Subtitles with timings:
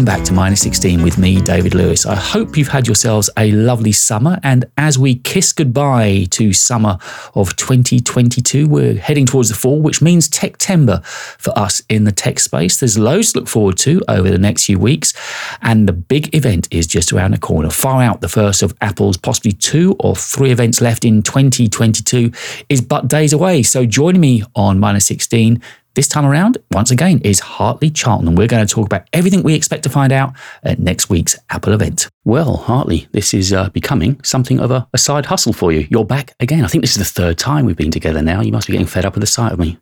[0.00, 2.06] Welcome back to Minus 16 with me, David Lewis.
[2.06, 4.40] I hope you've had yourselves a lovely summer.
[4.42, 6.96] And as we kiss goodbye to summer
[7.34, 12.40] of 2022, we're heading towards the fall, which means Techtember for us in the tech
[12.40, 12.80] space.
[12.80, 15.12] There's loads to look forward to over the next few weeks.
[15.60, 17.68] And the big event is just around the corner.
[17.68, 22.32] Far out, the first of Apple's possibly two or three events left in 2022
[22.70, 23.62] is but days away.
[23.62, 25.60] So joining me on Minus 16
[25.94, 29.42] this time around, once again, is Hartley Charlton, and we're going to talk about everything
[29.42, 32.08] we expect to find out at next week's Apple event.
[32.24, 35.86] Well, Hartley, this is uh, becoming something of a, a side hustle for you.
[35.90, 36.64] You're back again.
[36.64, 38.40] I think this is the third time we've been together now.
[38.40, 39.78] You must be getting fed up with the sight of me.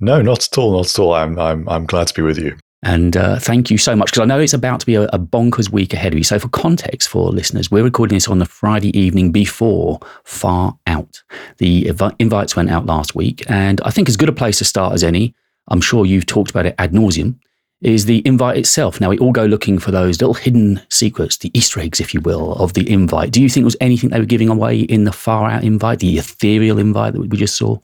[0.00, 0.72] No, not at all.
[0.72, 1.14] Not at all.
[1.14, 2.56] I'm, I'm, I'm glad to be with you.
[2.82, 5.18] And uh, thank you so much because I know it's about to be a, a,
[5.18, 6.24] bonkers week ahead of you.
[6.24, 11.22] So, for context for listeners, we're recording this on the Friday evening before Far Out.
[11.56, 14.94] The invites went out last week, and I think as good a place to start
[14.94, 15.34] as any,
[15.68, 17.34] I'm sure you've talked about it ad nauseum,
[17.80, 19.00] is the invite itself.
[19.00, 22.20] Now, we all go looking for those little hidden secrets, the Easter eggs, if you
[22.20, 23.32] will, of the invite.
[23.32, 25.98] Do you think there was anything they were giving away in the Far Out invite,
[25.98, 27.78] the ethereal invite that we just saw?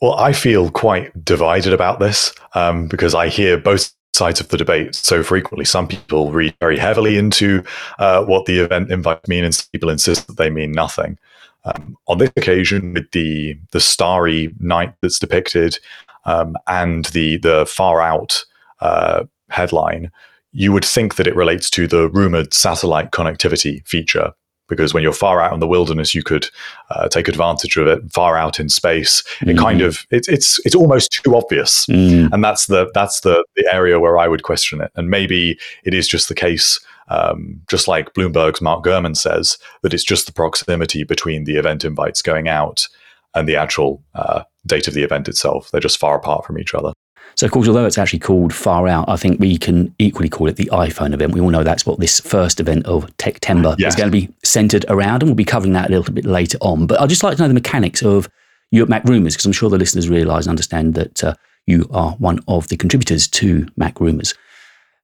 [0.00, 4.56] Well, I feel quite divided about this um, because I hear both sides of the
[4.56, 5.64] debate so frequently.
[5.64, 7.62] Some people read very heavily into
[7.98, 11.18] uh, what the event invites mean, and some people insist that they mean nothing.
[11.64, 15.78] Um, on this occasion, with the the starry night that's depicted
[16.24, 18.44] um, and the the far out
[18.80, 20.10] uh, headline,
[20.52, 24.32] you would think that it relates to the rumored satellite connectivity feature
[24.70, 26.48] because when you're far out in the wilderness, you could
[26.88, 28.10] uh, take advantage of it.
[28.10, 29.50] Far out in space, mm.
[29.50, 32.32] it kind of it's it's it's almost too obvious, mm.
[32.32, 34.90] and that's the that's the the area where I would question it.
[34.94, 36.80] And maybe it is just the case.
[37.08, 41.84] Um, just like Bloomberg's Mark Gurman says, that it's just the proximity between the event
[41.84, 42.86] invites going out
[43.34, 45.72] and the actual uh, date of the event itself.
[45.72, 46.92] They're just far apart from each other.
[47.40, 50.46] So, of course, although it's actually called Far Out, I think we can equally call
[50.46, 51.32] it the iPhone event.
[51.32, 53.94] We all know that's what this first event of Techtember yes.
[53.94, 56.58] is going to be centered around, and we'll be covering that a little bit later
[56.60, 56.86] on.
[56.86, 58.28] But I'd just like to know the mechanics of
[58.70, 61.34] you at MacRumors, because I'm sure the listeners realize and understand that uh,
[61.64, 64.36] you are one of the contributors to MacRumors.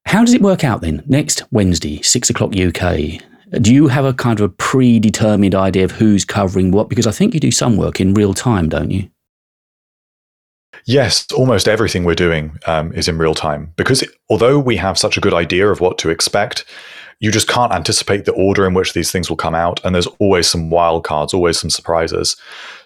[0.05, 1.05] How does it work out then?
[1.07, 3.19] Next Wednesday, six o'clock UK.
[3.63, 6.91] Do you have a kind of a predetermined idea of who's covering what?
[6.91, 9.09] Because I think you do some work in real time, don't you?
[10.87, 13.73] Yes, almost everything we're doing um, is in real time.
[13.77, 16.65] Because it, although we have such a good idea of what to expect,
[17.19, 20.07] you just can't anticipate the order in which these things will come out, and there's
[20.21, 22.37] always some wild cards, always some surprises.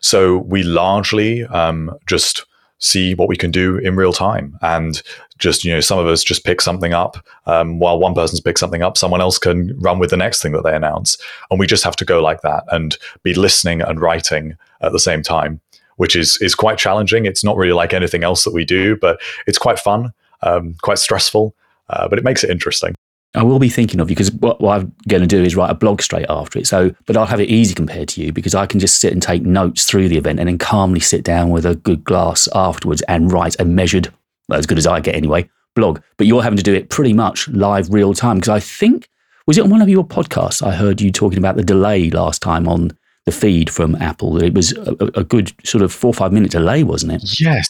[0.01, 2.47] So we largely um, just
[2.79, 5.03] see what we can do in real time, and
[5.37, 8.61] just you know, some of us just pick something up um, while one person's picked
[8.61, 11.19] something up, someone else can run with the next thing that they announce,
[11.51, 14.99] and we just have to go like that and be listening and writing at the
[14.99, 15.61] same time
[16.01, 17.27] which is is quite challenging.
[17.27, 20.99] It's not really like anything else that we do, but it's quite fun, um, quite
[20.99, 21.55] stressful,
[21.91, 22.95] uh, but it makes it interesting.
[23.35, 25.71] I will be thinking of you because what, what, I'm going to do is write
[25.71, 26.67] a blog straight after it.
[26.67, 29.23] So, but I'll have it easy compared to you because I can just sit and
[29.23, 33.03] take notes through the event and then calmly sit down with a good glass afterwards
[33.03, 34.11] and write a measured,
[34.49, 36.01] well, as good as I get anyway, blog.
[36.17, 39.07] But you're having to do it pretty much live, real time because I think
[39.47, 42.41] was it on one of your podcasts I heard you talking about the delay last
[42.41, 42.97] time on
[43.31, 44.43] the feed from Apple.
[44.43, 47.41] It was a, a good sort of four or five minute delay, wasn't it?
[47.41, 47.69] Yes.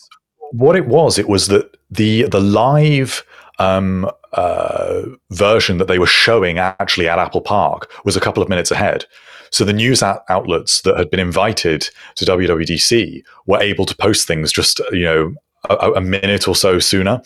[0.52, 3.24] What it was, it was that the the live
[3.58, 8.48] um, uh, version that they were showing actually at Apple Park was a couple of
[8.48, 9.04] minutes ahead.
[9.50, 14.52] So the news outlets that had been invited to WWDC were able to post things
[14.52, 15.34] just you know
[15.68, 17.20] a, a, minute or so sooner.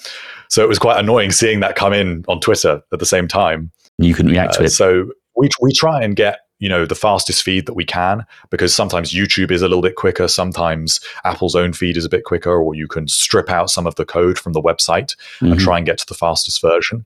[0.49, 3.71] So it was quite annoying seeing that come in on Twitter at the same time.
[3.99, 4.71] You couldn't react uh, to it.
[4.71, 8.75] So we we try and get you know the fastest feed that we can because
[8.75, 12.57] sometimes youtube is a little bit quicker sometimes apple's own feed is a bit quicker
[12.57, 15.53] or you can strip out some of the code from the website mm-hmm.
[15.53, 17.05] and try and get to the fastest version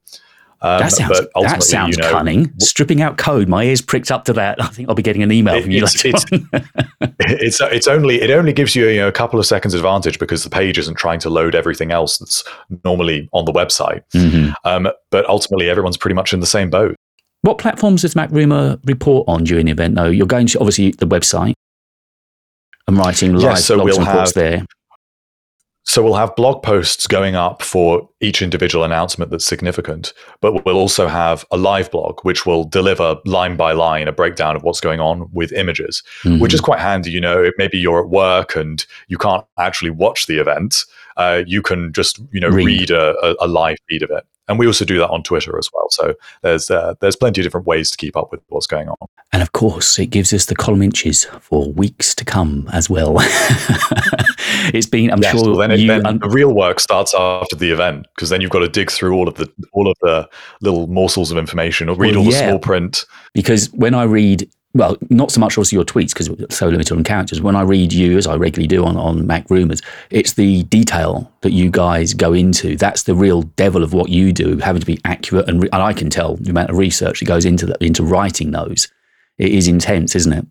[0.60, 2.52] um, that sounds, that sounds you know, cunning.
[2.58, 4.60] Stripping out code, my ears pricked up to that.
[4.60, 5.84] I think I'll be getting an email it, from you.
[5.84, 6.24] It's, it's,
[7.20, 10.42] it's, it's, only it only gives you, you know, a couple of seconds advantage because
[10.42, 12.42] the page isn't trying to load everything else that's
[12.82, 14.02] normally on the website.
[14.12, 14.50] Mm-hmm.
[14.64, 16.96] Um, but ultimately, everyone's pretty much in the same boat.
[17.42, 19.94] What platforms does Mac Rumor report on during the event?
[19.94, 21.54] No, you're going to obviously the website.
[22.88, 24.64] I'm writing live yes, so blogs we'll have, there.
[25.84, 30.76] So we'll have blog posts going up for each individual announcement that's significant, but we'll
[30.76, 34.80] also have a live blog which will deliver line by line a breakdown of what's
[34.80, 36.40] going on with images, mm-hmm.
[36.40, 37.10] which is quite handy.
[37.10, 40.84] You know, maybe you're at work and you can't actually watch the event.
[41.16, 44.58] Uh, you can just you know read, read a, a, live feed of it and
[44.58, 45.88] we also do that on Twitter as well.
[45.90, 48.96] So there's uh, there's plenty of different ways to keep up with what's going on.
[49.32, 53.16] And of course, it gives us the column inches for weeks to come as well.
[54.72, 57.14] it's been, I'm yes, sure, well, then, it, you then un- the real work starts
[57.14, 59.96] after the event because then you've got to dig through all of the all of
[60.00, 60.28] the
[60.60, 63.04] little morsels of information or read Well, all the small print.
[63.34, 66.96] because when I read, well, not so much also your tweets because we're so limited
[66.96, 67.42] on characters.
[67.42, 71.52] When I read you, as I regularly do on, on MacRumors, it's the detail that
[71.52, 72.76] you guys go into.
[72.76, 75.48] That's the real devil of what you do, having to be accurate.
[75.48, 78.02] And, re- and I can tell the amount of research that goes into that, into
[78.02, 78.88] writing those.
[79.36, 80.46] It is intense, isn't it?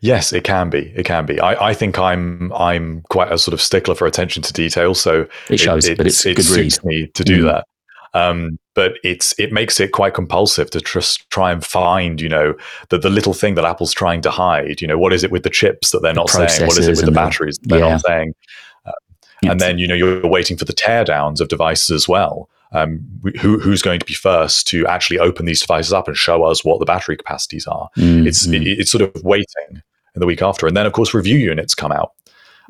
[0.00, 0.92] Yes, it can be.
[0.96, 1.38] It can be.
[1.38, 5.26] I, I think I'm I'm quite a sort of stickler for attention to detail, so
[5.48, 6.72] It shows, but it's it good read.
[6.72, 7.52] suits me to do Mm.
[7.52, 7.64] that.
[8.14, 12.54] Um, but it's it makes it quite compulsive to just try and find, you know,
[12.88, 14.80] the, the little thing that Apple's trying to hide.
[14.80, 16.66] You know, what is it with the chips that they're not saying?
[16.66, 17.88] What is it with the the- batteries that they're yeah.
[17.90, 18.34] not saying?
[19.44, 22.48] And then you know you're waiting for the teardowns of devices as well.
[22.74, 23.00] Um,
[23.38, 26.64] who, who's going to be first to actually open these devices up and show us
[26.64, 27.90] what the battery capacities are?
[27.98, 29.82] Mm, It's it, it's sort of waiting
[30.14, 32.12] in the week after, and then of course review units come out.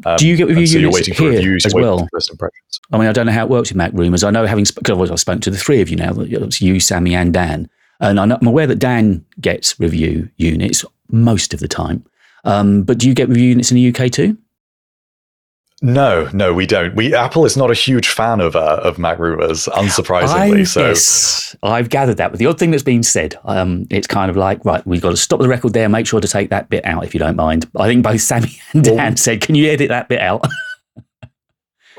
[0.05, 2.09] Um, Do you get review so you're units waiting for reviews as well?
[2.13, 2.81] first impressions.
[2.93, 4.27] I mean, I don't know how it works with MacRumors.
[4.27, 6.13] I know having because I've spoken to the three of you now.
[6.17, 7.69] It's you, Sammy, and Dan,
[8.01, 12.05] and I know, I'm aware that Dan gets review units most of the time.
[12.45, 14.37] Um, but do you get review units in the UK too?
[15.85, 16.95] No, no, we don't.
[16.95, 20.61] We Apple is not a huge fan of uh, of MacRumors, unsurprisingly.
[20.61, 22.31] I, so yes, I've gathered that.
[22.31, 25.11] But the odd thing that's been said, um, it's kind of like, right, we've got
[25.11, 25.89] to stop the record there.
[25.89, 27.69] Make sure to take that bit out if you don't mind.
[27.77, 30.47] I think both Sammy and Well- Dan said, "Can you edit that bit out?"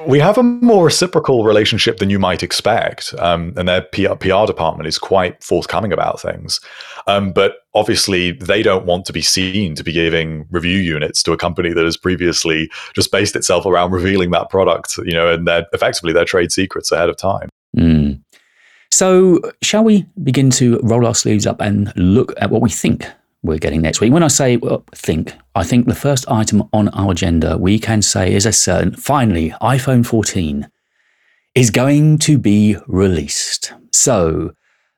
[0.07, 4.45] we have a more reciprocal relationship than you might expect, um, and their PR, PR
[4.45, 6.59] department is quite forthcoming about things.
[7.07, 11.31] Um, but obviously, they don't want to be seen to be giving review units to
[11.31, 15.47] a company that has previously just based itself around revealing that product, you know, and
[15.47, 17.49] they're effectively their trade secrets ahead of time.
[17.77, 18.21] Mm.
[18.91, 23.07] So, shall we begin to roll our sleeves up and look at what we think
[23.43, 24.11] we're getting next week?
[24.11, 28.01] When I say well, think, I think the first item on our agenda we can
[28.01, 30.69] say is a certain finally, iPhone 14
[31.55, 33.73] is going to be released.
[33.91, 34.53] So,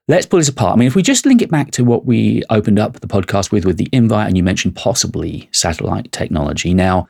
[0.08, 0.74] let's pull this apart.
[0.74, 3.52] I mean, if we just link it back to what we opened up the podcast
[3.52, 6.74] with, with the invite, and you mentioned possibly satellite technology.
[6.74, 7.08] Now,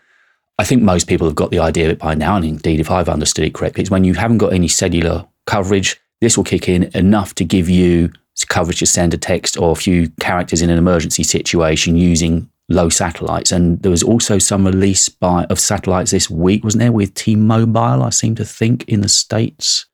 [0.57, 2.89] I think most people have got the idea of it by now, and indeed, if
[2.89, 6.69] I've understood it correctly, it's when you haven't got any cellular coverage, this will kick
[6.69, 8.11] in enough to give you
[8.43, 12.89] coverage to send a text or a few characters in an emergency situation using low
[12.89, 13.51] satellites.
[13.51, 18.03] And there was also some release by of satellites this week, wasn't there, with T-Mobile?
[18.03, 19.85] I seem to think in the states.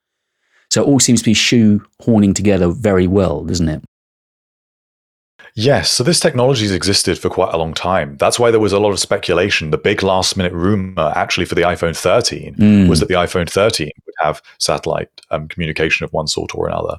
[0.70, 3.84] So it all seems to be shoehorning together very well, doesn't it?
[5.54, 8.16] Yes, so this technology has existed for quite a long time.
[8.16, 9.70] That's why there was a lot of speculation.
[9.70, 12.88] The big last minute rumor, actually, for the iPhone 13 Mm.
[12.88, 16.96] was that the iPhone 13 would have satellite um, communication of one sort or another.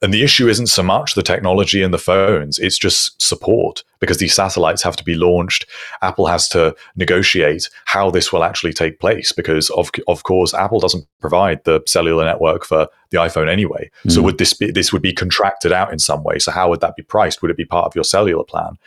[0.00, 4.18] And the issue isn't so much the technology and the phones, it's just support because
[4.18, 5.64] these satellites have to be launched.
[6.02, 10.80] Apple has to negotiate how this will actually take place because, of, of course, Apple
[10.80, 13.90] doesn't provide the cellular network for the iPhone anyway.
[14.08, 14.24] So Mm.
[14.24, 16.38] would this be this would be contracted out in some way?
[16.40, 17.42] So how would that be priced?
[17.42, 18.78] Would it be part of your cellular plan?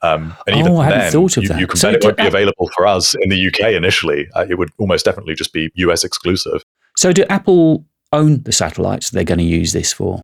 [0.00, 1.60] Um, and even Oh, I then, thought of you, that.
[1.60, 4.28] you can So bet it won't be available for us in the UK initially.
[4.34, 6.64] Uh, it would almost definitely just be US exclusive.
[6.96, 10.20] So do Apple own the satellites they're going to use this for?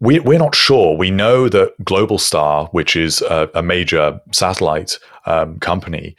[0.00, 0.96] We, we're not sure.
[0.96, 6.16] We know that Globalstar, which is a, a major satellite um, company,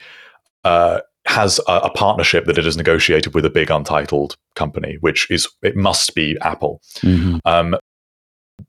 [0.64, 5.30] uh, has a, a partnership that it has negotiated with a big untitled company, which
[5.32, 6.82] is it must be Apple.
[7.02, 7.40] Mhm.
[7.46, 7.76] Um,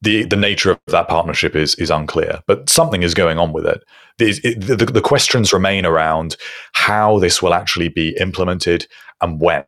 [0.02, 3.66] the the nature of that partnership is is unclear, but something is going on with
[3.66, 3.82] it.
[4.18, 6.36] The, the, the questions remain around
[6.72, 8.86] how this will actually be implemented
[9.20, 9.64] and when.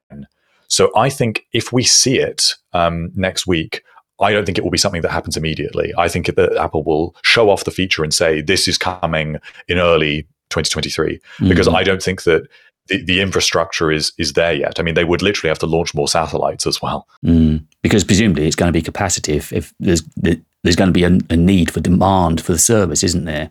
[0.68, 3.82] So I think if we see it um, next week,
[4.20, 5.92] I don't think it will be something that happens immediately.
[5.96, 9.38] I think that Apple will show off the feature and say this is coming
[9.68, 11.74] in early 2023 because Mhm.
[11.74, 12.42] I don't think that
[12.88, 14.78] the, the infrastructure is is there yet.
[14.78, 17.06] I mean, they would literally have to launch more satellites as well.
[17.24, 21.18] Mm, because presumably it's going to be capacity if there's there's going to be a,
[21.30, 23.50] a need for demand for the service, isn't there?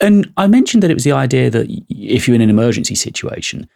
[0.00, 3.68] And I mentioned that it was the idea that if you're in an emergency situation,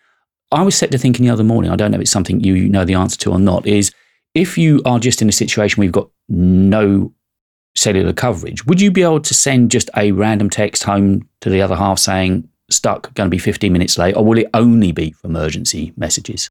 [0.50, 1.70] I was set to thinking the other morning.
[1.70, 3.66] I don't know if it's something you know the answer to or not.
[3.66, 3.92] Is
[4.34, 7.12] if you are just in a situation where you've got no
[7.76, 11.62] cellular coverage, would you be able to send just a random text home to the
[11.62, 15.12] other half saying stuck, going to be 15 minutes late, or will it only be
[15.12, 16.50] for emergency messages?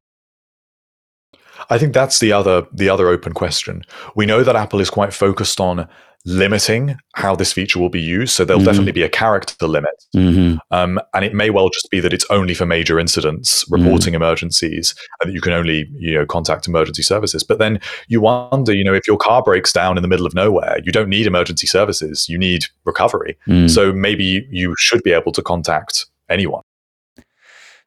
[1.70, 3.82] I think that's the other the other open question.
[4.14, 5.88] We know that Apple is quite focused on
[6.26, 8.32] limiting how this feature will be used.
[8.32, 8.66] So there'll mm-hmm.
[8.66, 9.92] definitely be a character limit.
[10.16, 10.56] Mm-hmm.
[10.70, 14.22] Um, and it may well just be that it's only for major incidents, reporting mm-hmm.
[14.22, 17.42] emergencies, and that you can only, you know, contact emergency services.
[17.42, 17.78] But then
[18.08, 20.92] you wonder, you know, if your car breaks down in the middle of nowhere, you
[20.92, 23.36] don't need emergency services, you need recovery.
[23.46, 23.68] Mm.
[23.68, 26.62] So maybe you should be able to contact anyone.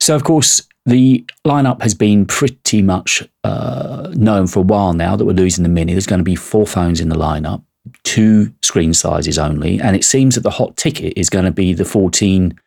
[0.00, 5.16] So, of course, the lineup has been pretty much uh, known for a while now
[5.16, 5.92] that we're losing the Mini.
[5.92, 7.62] There's going to be four phones in the lineup,
[8.04, 11.74] two screen sizes only, and it seems that the hot ticket is going to be
[11.74, 12.58] the 14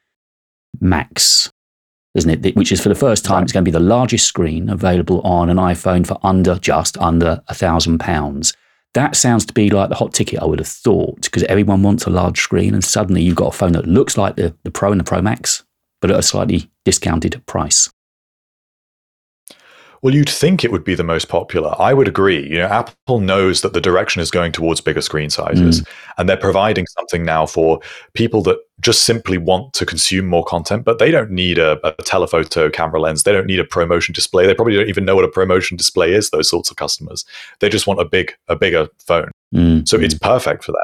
[0.80, 1.52] Max,
[2.14, 2.56] isn't it?
[2.56, 5.50] Which is for the first time, it's going to be the largest screen available on
[5.50, 8.54] an iPhone for under just under a thousand pounds.
[8.94, 12.06] That sounds to be like the hot ticket, I would have thought, because everyone wants
[12.06, 14.92] a large screen, and suddenly you've got a phone that looks like the, the Pro
[14.92, 15.64] and the Pro Max,
[16.02, 17.90] but at a slightly discounted price.
[20.02, 21.76] Well, you'd think it would be the most popular.
[21.80, 22.50] I would agree.
[22.50, 25.88] You know, Apple knows that the direction is going towards bigger screen sizes, mm.
[26.18, 27.80] and they're providing something now for
[28.14, 32.02] people that just simply want to consume more content, but they don't need a, a
[32.02, 33.24] telephoto camera lens.
[33.24, 34.48] They don't need a ProMotion display.
[34.48, 36.32] They probably don't even know what a ProMotion display is.
[36.32, 37.24] Those sorts of customers,
[37.60, 39.30] they just want a big, a bigger phone.
[39.54, 39.88] Mm.
[39.88, 40.82] So it's perfect for them.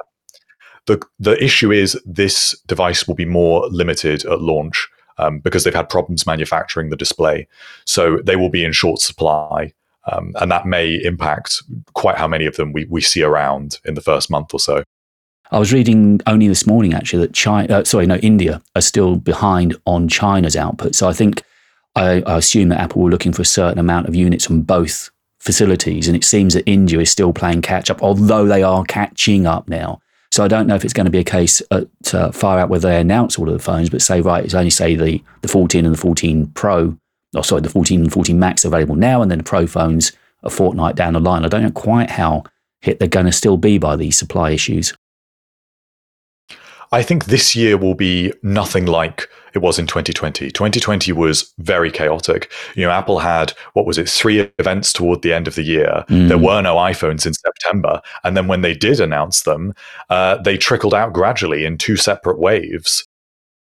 [0.85, 5.73] The the issue is this device will be more limited at launch um, because they've
[5.73, 7.47] had problems manufacturing the display.
[7.85, 9.73] So they will be in short supply.
[10.09, 11.61] Um, and that may impact
[11.93, 14.83] quite how many of them we, we see around in the first month or so.
[15.51, 19.17] I was reading only this morning actually that China, uh, sorry, no, India are still
[19.17, 20.95] behind on China's output.
[20.95, 21.43] So I think
[21.95, 25.09] I, I assume that Apple were looking for a certain amount of units from both
[25.39, 29.45] facilities, and it seems that India is still playing catch up, although they are catching
[29.45, 29.99] up now.
[30.37, 32.69] So I don't know if it's going to be a case at uh, far out
[32.69, 35.47] where they announce all of the phones, but say right, it's only say the the
[35.47, 36.95] 14 and the 14 Pro,
[37.35, 40.11] or sorry, the 14 and 14 Max available now, and then the Pro phones
[40.43, 41.43] a fortnight down the line.
[41.43, 42.43] I don't know quite how
[42.81, 44.93] hit they're going to still be by these supply issues.
[46.91, 50.51] I think this year will be nothing like it was in 2020.
[50.51, 52.51] 2020 was very chaotic.
[52.75, 56.05] You know, Apple had, what was it, three events toward the end of the year.
[56.07, 56.29] Mm.
[56.29, 58.01] There were no iPhones in September.
[58.23, 59.73] And then when they did announce them,
[60.09, 63.05] uh, they trickled out gradually in two separate waves.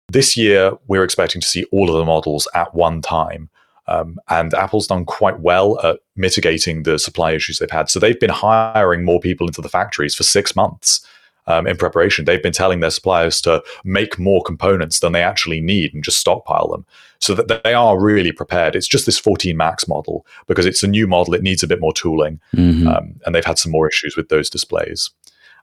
[0.08, 3.50] This year, we're expecting to see all of the models at one time.
[3.86, 7.90] Um, and Apple's done quite well at mitigating the supply issues they've had.
[7.90, 11.04] So they've been hiring more people into the factories for six months
[11.50, 12.24] um, in preparation.
[12.24, 16.18] They've been telling their suppliers to make more components than they actually need and just
[16.18, 16.86] stockpile them
[17.18, 18.76] so that they are really prepared.
[18.76, 21.34] It's just this 14 Max model because it's a new model.
[21.34, 22.40] It needs a bit more tooling.
[22.54, 22.88] Mm-hmm.
[22.88, 25.10] Um, and they've had some more issues with those displays.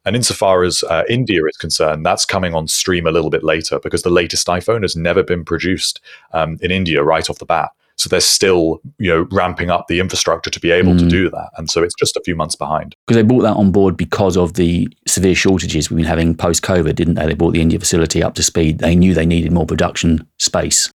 [0.05, 3.79] And insofar as uh, India is concerned, that's coming on stream a little bit later
[3.79, 5.99] because the latest iPhone has never been produced
[6.33, 7.71] um, in India right off the bat.
[7.97, 10.99] So they're still, you know, ramping up the infrastructure to be able mm.
[10.99, 11.49] to do that.
[11.57, 12.95] And so it's just a few months behind.
[13.07, 16.61] Because they brought that on board because of the severe shortages we've been having post
[16.61, 17.25] COVID, didn't they?
[17.25, 18.79] They brought the India facility up to speed.
[18.79, 20.91] They knew they needed more production space.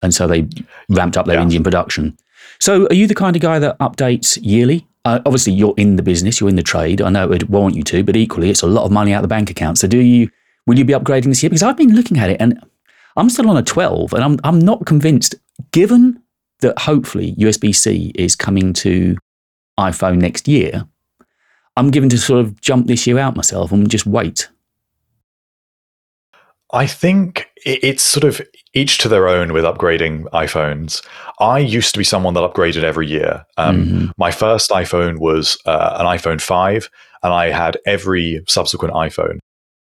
[0.00, 0.48] And so they
[0.88, 1.42] ramped up their yeah.
[1.42, 2.16] Indian production.
[2.60, 4.86] So are you the kind of guy that updates yearly?
[5.04, 7.00] Uh, obviously, you're in the business, you're in the trade.
[7.00, 9.18] I know it would want you to, but equally, it's a lot of money out
[9.18, 9.78] of the bank account.
[9.78, 10.30] So do you,
[10.66, 11.50] will you be upgrading this year?
[11.50, 12.62] Because I've been looking at it and
[13.16, 15.34] I'm still on a 12 and I'm, I'm not convinced,
[15.72, 16.22] given
[16.60, 19.16] that hopefully USB C is coming to
[19.78, 20.86] iPhone next year,
[21.76, 24.48] I'm given to sort of jump this year out myself and just wait.
[26.72, 28.42] I think it's sort of
[28.74, 31.04] each to their own with upgrading iPhones.
[31.40, 33.46] I used to be someone that upgraded every year.
[33.56, 34.06] Um, mm-hmm.
[34.18, 36.90] My first iPhone was uh, an iPhone 5,
[37.22, 39.38] and I had every subsequent iPhone.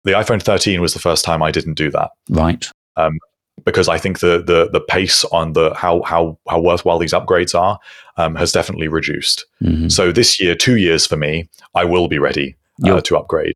[0.05, 2.11] The iPhone 13 was the first time I didn't do that.
[2.29, 2.67] Right.
[2.97, 3.19] Um,
[3.65, 7.59] because I think the the the pace on the how how how worthwhile these upgrades
[7.59, 7.79] are
[8.17, 9.47] um, has definitely reduced.
[9.63, 9.89] Mm-hmm.
[9.89, 13.55] So this year, two years for me, I will be ready uh, to upgrade.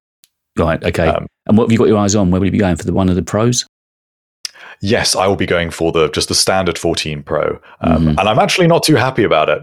[0.59, 0.83] Right.
[0.83, 1.09] Okay.
[1.09, 2.31] Um, and what have you got your eyes on?
[2.31, 3.67] Where will you be going for the one of the pros?
[4.81, 8.09] Yes, I will be going for the just the standard 14 Pro, um, mm-hmm.
[8.09, 9.63] and I'm actually not too happy about it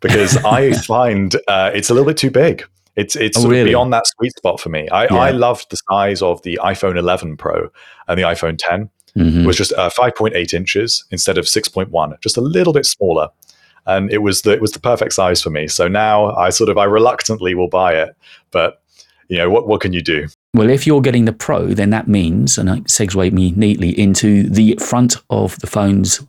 [0.00, 2.64] because I find uh, it's a little bit too big.
[2.96, 3.70] It's it's oh, really?
[3.70, 4.88] beyond that sweet spot for me.
[4.88, 5.14] I, yeah.
[5.14, 7.68] I loved the size of the iPhone 11 Pro
[8.08, 9.44] and the iPhone 10 mm-hmm.
[9.44, 13.28] was just uh, 5.8 inches instead of 6.1, just a little bit smaller.
[13.86, 15.68] And it was the it was the perfect size for me.
[15.68, 18.16] So now I sort of I reluctantly will buy it,
[18.50, 18.82] but
[19.28, 20.26] you know what what can you do?
[20.54, 24.44] Well, if you're getting the Pro, then that means, and it segues me neatly into
[24.44, 26.20] the front of the phone's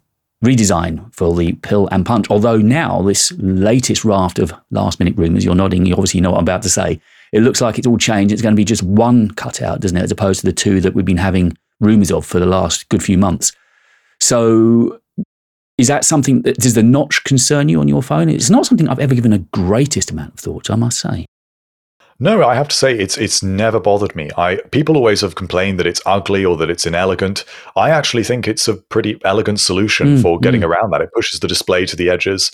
[0.44, 2.29] redesign for the pill and punch.
[2.29, 6.38] Although now this latest raft of last minute rumors, you're nodding, you obviously know what
[6.38, 7.00] I'm about to say.
[7.34, 8.32] It looks like it's all changed.
[8.32, 10.94] It's going to be just one cutout, doesn't it, as opposed to the two that
[10.94, 13.51] we've been having rumours of for the last good few months.
[14.19, 15.00] So
[15.77, 18.29] is that something that does the notch concern you on your phone?
[18.29, 21.25] It's not something I've ever given a greatest amount of thought I must say.
[22.19, 24.31] No, I have to say it's it's never bothered me.
[24.38, 27.46] I people always have complained that it's ugly or that it's inelegant.
[27.75, 31.01] I actually think it's a pretty elegant solution Mm, for getting around that.
[31.01, 32.51] It pushes the display to the edges.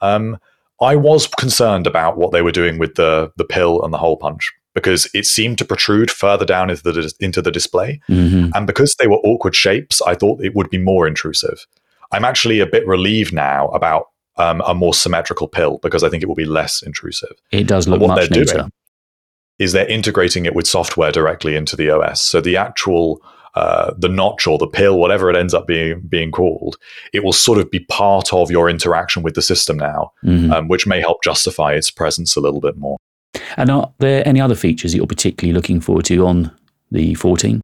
[0.00, 0.38] Um,
[0.80, 4.16] I was concerned about what they were doing with the the pill and the hole
[4.16, 8.66] punch because it seemed to protrude further down into the into the display, hmm and
[8.66, 11.66] because they were awkward shapes, I thought it would be more intrusive.
[12.12, 16.22] I'm actually a bit relieved now about um, a more symmetrical pill because I think
[16.22, 18.54] it will be less intrusive It does look But what much they're neater.
[18.54, 18.70] doing
[19.60, 22.20] is they're integrating it with software directly into the OS.
[22.20, 23.22] So the actual
[23.54, 26.76] uh, the notch or the pill, whatever it ends up being being called,
[27.12, 30.52] it will sort of be part of your interaction with the system now, Mhm.
[30.52, 32.96] um, which may help justify its presence a little bit more.
[33.56, 36.50] And are there any other features that you're particularly looking forward to on
[36.90, 37.60] the 14?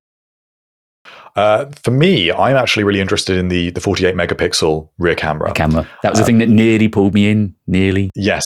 [1.37, 5.53] Uh, for me, I'm actually really interested in the the 48 megapixel rear camera.
[5.53, 5.89] camera.
[6.03, 7.55] That was Uh, the thing that nearly pulled me in.
[7.67, 8.11] Nearly.
[8.17, 8.45] Yes.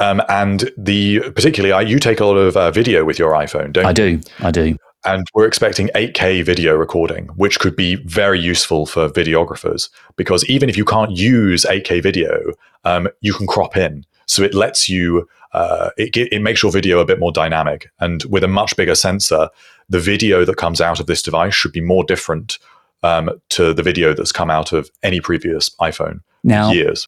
[0.00, 3.72] Um, and the particularly, uh, you take a lot of uh, video with your iPhone,
[3.72, 3.94] don't I you?
[4.18, 4.20] do.
[4.40, 4.76] I do.
[5.06, 10.68] and we're expecting 8K video recording, which could be very useful for videographers because even
[10.68, 12.52] if you can't use 8K video,
[12.84, 14.04] um, you can crop in.
[14.26, 17.88] So it lets you, uh, it, it makes your video a bit more dynamic.
[18.00, 19.48] And with a much bigger sensor,
[19.88, 22.58] the video that comes out of this device should be more different
[23.02, 27.06] um, to the video that's come out of any previous iPhone Now, years.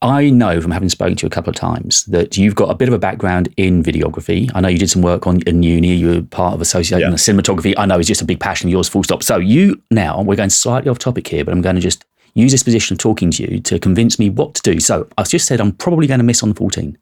[0.00, 2.74] I know from having spoken to you a couple of times that you've got a
[2.74, 4.48] bit of a background in videography.
[4.54, 5.94] I know you did some work on in uni.
[5.94, 7.14] You were part of associating Yeah.
[7.14, 7.74] cinematography.
[7.76, 8.88] I know is just a big passion of yours.
[8.88, 9.24] Full stop.
[9.24, 12.52] So you now we're going slightly off topic here, but I'm going to just use
[12.52, 14.78] this position of talking to you to convince me what to do.
[14.78, 16.96] So I've just said I'm probably going to miss on the 14.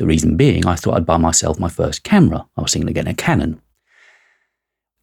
[0.00, 2.46] The reason being, I thought I'd buy myself my first camera.
[2.56, 3.60] I was thinking of getting a Canon.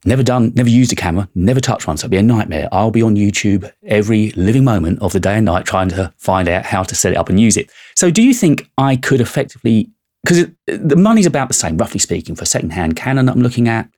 [0.06, 2.68] Never done, never used a camera, never touched one, so it'd be a nightmare.
[2.72, 6.50] I'll be on YouTube every living moment of the day and night trying to find
[6.50, 7.70] out how to set it up and use it.
[7.96, 9.92] So, do you think I could effectively,
[10.24, 13.92] because the money's about the same, roughly speaking, for a second-hand Canon I'm looking at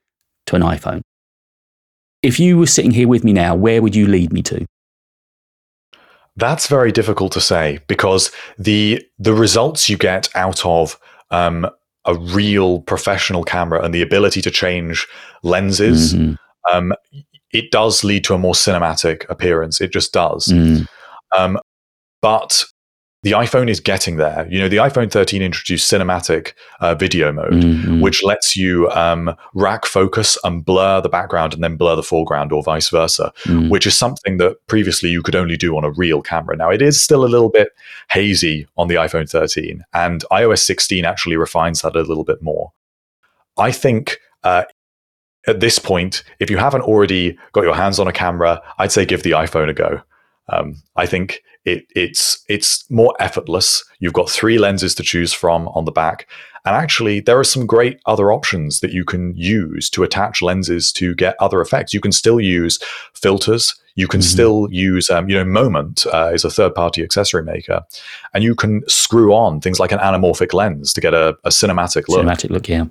[0.48, 1.00] to an iPhone.
[2.22, 4.66] If you were sitting here with me now, where would you lead me to?
[6.40, 10.98] That's very difficult to say because the the results you get out of
[11.32, 11.68] um,
[12.06, 15.06] a real professional camera and the ability to change
[15.44, 16.38] lenses, Mhm.
[16.72, 16.94] um,
[17.52, 19.82] it does lead to a more cinematic appearance.
[19.82, 20.48] It just does.
[20.48, 20.88] Mm.
[21.38, 21.60] Um,
[22.22, 22.64] but
[23.22, 24.48] the iPhone is getting there.
[24.50, 28.02] You know, the iPhone 13 introduced cinematic uh, video mode, Mhm.
[28.02, 32.54] which lets you um, rack focus and blur the background and then blur the foreground,
[32.54, 33.70] or vice versa Mm.
[33.70, 36.56] which is something that previously you could only do on a real camera.
[36.56, 37.70] Now, it is still a little bit
[38.10, 42.72] hazy on the iPhone 13, and iOS 16 actually refines that a little bit more.
[43.58, 44.64] I think uh,
[45.46, 49.06] at this point, if you haven't already got your hands on a camera, I'd say
[49.06, 50.00] give the iPhone a go.
[50.48, 51.42] Um, I think
[51.74, 53.84] it, it's it's more effortless.
[54.00, 56.28] You've got three lenses to choose from on the back,
[56.66, 60.92] and actually, there are some great other options that you can use to attach lenses
[60.94, 61.94] to get other effects.
[61.94, 62.80] You can still use
[63.14, 63.76] filters.
[63.96, 64.32] You can Mhm.
[64.32, 67.82] still use, um, you know, Moment uh, is a third-party accessory maker,
[68.34, 72.08] and you can screw on things like an anamorphic lens to get a, a cinematic
[72.08, 72.26] look.
[72.26, 72.86] Cinematic look, yeah.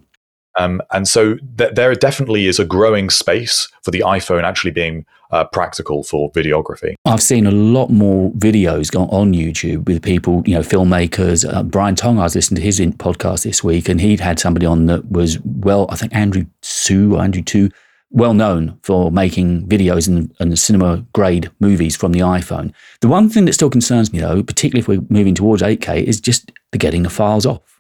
[0.57, 5.07] Um, and so th- there definitely is a growing space for the iPhone actually being
[5.31, 6.95] uh, practical for videography.
[7.05, 11.51] I've seen a lot more videos go on YouTube with people, you know, filmmakers.
[11.51, 14.67] Uh, Brian Tong, I was listening to his podcast this week, and he'd had somebody
[14.67, 17.69] on that was, well, I think Andrew Su or Andrew Tu,
[18.11, 22.73] well known for making videos and, and cinema grade movies from the iPhone.
[23.01, 26.21] The one thing that still concerns me, though, particularly if we're moving towards 8K, is
[26.21, 27.78] just the getting the files off.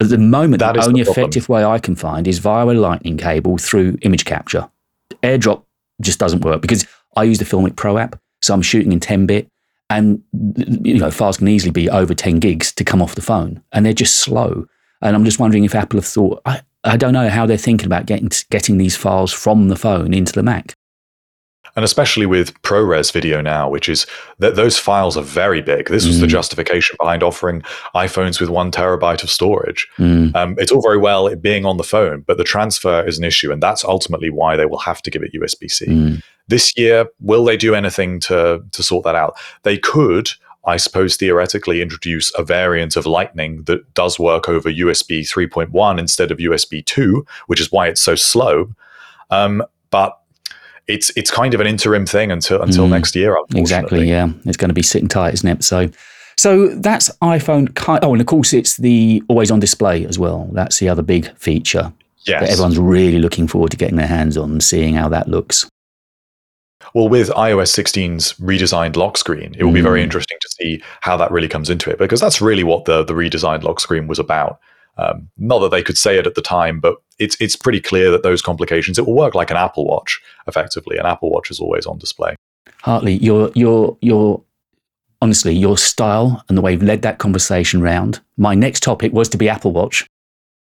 [0.00, 2.66] At the moment, That the is the only effective way I can find is via
[2.66, 4.68] a lightning cable through image capture.
[5.22, 5.62] AirDrop
[6.02, 9.26] just doesn't work because I use the Filmic Pro app, so I'm shooting in 10
[9.26, 9.48] bit,
[9.88, 10.22] and
[10.84, 13.86] you know files can easily be over 10 gigs to come off the phone, and
[13.86, 14.66] they're just slow.
[15.02, 17.86] And I'm just wondering if Apple have thought I, I don't know how they're thinking
[17.86, 20.74] about getting getting these files from the phone into the Mac.
[21.76, 24.06] And especially with ProRes video now, which is
[24.38, 25.88] that those files are very big.
[25.90, 26.30] This was the Mm.
[26.30, 27.62] justification behind offering
[27.94, 29.86] iPhones with one terabyte of storage.
[29.98, 33.18] Mm, Um, it's all very well it being on the phone, but the transfer is
[33.18, 35.86] an issue, and that's ultimately why they will have to give it USB C.
[35.86, 39.34] mm, This year, will they do anything to to sort that out?
[39.64, 40.30] They could,
[40.64, 46.30] I suppose, theoretically introduce a variant of Lightning that does work over USB 3.1 instead
[46.30, 48.70] of USB 2, which is why it's so slow.
[49.30, 50.16] Um, but
[50.88, 52.90] it's it's kind of an interim thing until until Mm.
[52.90, 53.36] next year.
[53.54, 54.08] Exactly.
[54.08, 55.64] Yeah, it's going to be sitting tight, isn't it?
[55.64, 55.88] So,
[56.36, 57.74] so that's iPhone.
[57.74, 60.48] ki- Oh, and of course, it's the always on display as well.
[60.52, 61.92] That's the other big feature
[62.26, 62.50] that Yes.
[62.52, 65.68] everyone's really looking forward to getting their hands on and seeing how that looks.
[66.94, 70.04] Well, with iOS 16's redesigned lock screen, it will be very Mm.
[70.04, 73.12] interesting to see how that really comes into it because that's really what the, the
[73.12, 74.58] redesigned lock screen was about.
[74.98, 78.10] Um, not that they could say it at the time, but it's it's pretty clear
[78.10, 80.96] that those complications it will work like an Apple Watch effectively.
[80.96, 82.34] An Apple Watch is always on display.
[82.82, 84.42] Hartley, your your your
[85.20, 88.20] honestly your style and the way you've led that conversation round.
[88.36, 90.06] My next topic was to be Apple Watch.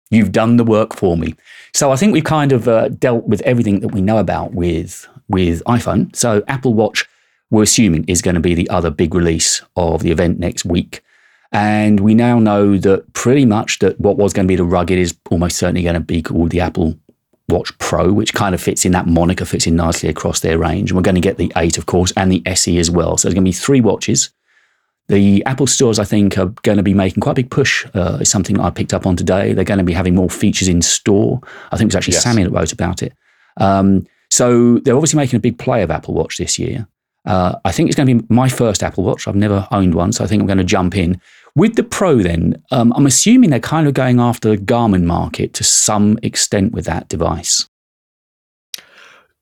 [0.10, 1.36] You've done the work for me.
[1.74, 5.08] So I think we've kind of uh, dealt with everything that we know about with
[5.30, 6.14] with iPhone.
[6.16, 7.08] So Apple Watch,
[7.50, 11.02] we're assuming, is going to be the other big release of the event next week.
[11.52, 14.98] And we now know that pretty much that what was going to be the rugged
[14.98, 16.98] is almost certainly going to be called the Apple
[17.50, 20.92] Watch Pro, which kind of fits in that moniker, fits in nicely across their range.
[20.92, 23.18] And we're going to get the 8, of course, and the SE as well.
[23.18, 24.30] So there's going to be three watches.
[25.10, 27.86] The Apple stores, I think, are going to be making quite a big push.
[27.94, 29.52] Uh, is something I picked up on today.
[29.52, 31.42] They're going to be having more features in store.
[31.74, 32.24] I think it was actually Yes.
[32.24, 33.12] Sammy that wrote about it.
[33.58, 36.88] Um, so they're obviously making a big play of Apple Watch this year.
[37.26, 39.28] Uh, I think it's going to be my first Apple Watch.
[39.28, 41.20] I've never owned one, so I think I'm going to jump in.
[41.56, 45.54] With the Pro, then, um, I'm assuming they're kind of going after the Garmin market
[45.56, 47.68] to some extent with that device.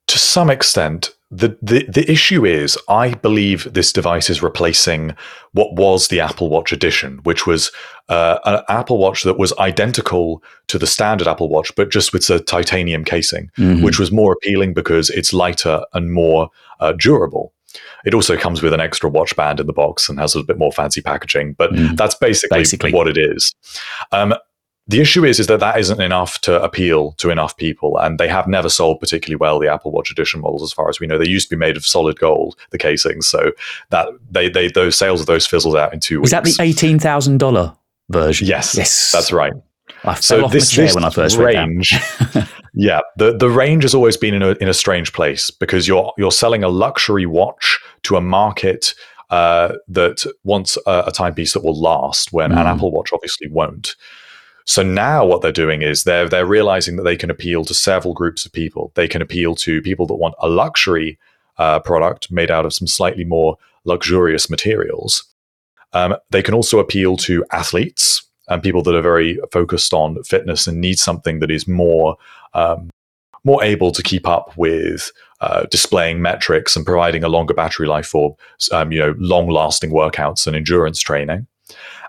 [0.07, 5.15] To some extent, the, the the issue is I believe this device is replacing
[5.51, 7.71] what was the Apple Watch Edition, which was
[8.09, 12.27] uh, an Apple Watch that was identical to the standard Apple Watch, but just with
[12.31, 13.83] a titanium casing, Mhm.
[13.83, 17.53] which was more appealing because it's lighter and more uh, durable.
[18.05, 20.57] It also comes with an extra watch band in the box and has a bit
[20.57, 21.95] more fancy packaging, but Mm.
[21.97, 22.91] that's basically, Basically.
[22.93, 23.53] what it is.
[24.11, 24.33] Um,
[24.87, 28.27] the issue is, is that that isn't enough to appeal to enough people, and they
[28.27, 29.59] have never sold particularly well.
[29.59, 31.77] The Apple Watch Edition models, as far as we know, they used to be made
[31.77, 33.51] of solid gold, the casings, so
[33.91, 36.29] that they, they those sales of those fizzled out in two weeks.
[36.29, 37.75] Is that the eighteen thousand dollar
[38.09, 38.47] version?
[38.47, 39.53] Yes, yes, that's right.
[40.03, 41.93] I fell So off this, my chair this when I first range,
[42.73, 46.13] yeah, the the range has always been in a in a strange place because you're
[46.17, 48.93] you're selling a luxury watch to a market
[49.29, 52.75] uh, that wants a, a timepiece that will last when an Mm.
[52.75, 53.95] Apple Watch obviously won't.
[54.65, 58.13] So now what they're doing is they're they're realizing that they can appeal to several
[58.13, 58.91] groups of people.
[58.95, 61.17] They can appeal to people that want a luxury
[61.57, 65.23] uh, product made out of some slightly more luxurious materials.
[65.93, 68.18] Um, they can also appeal to athletes
[68.49, 72.17] and people that are very focused on fitness and need something that is more
[72.53, 72.89] um,
[73.45, 78.07] more able to keep up with uh, displaying metrics and providing a longer battery life
[78.07, 78.35] for
[78.71, 81.47] um, you know long lasting workouts and endurance training,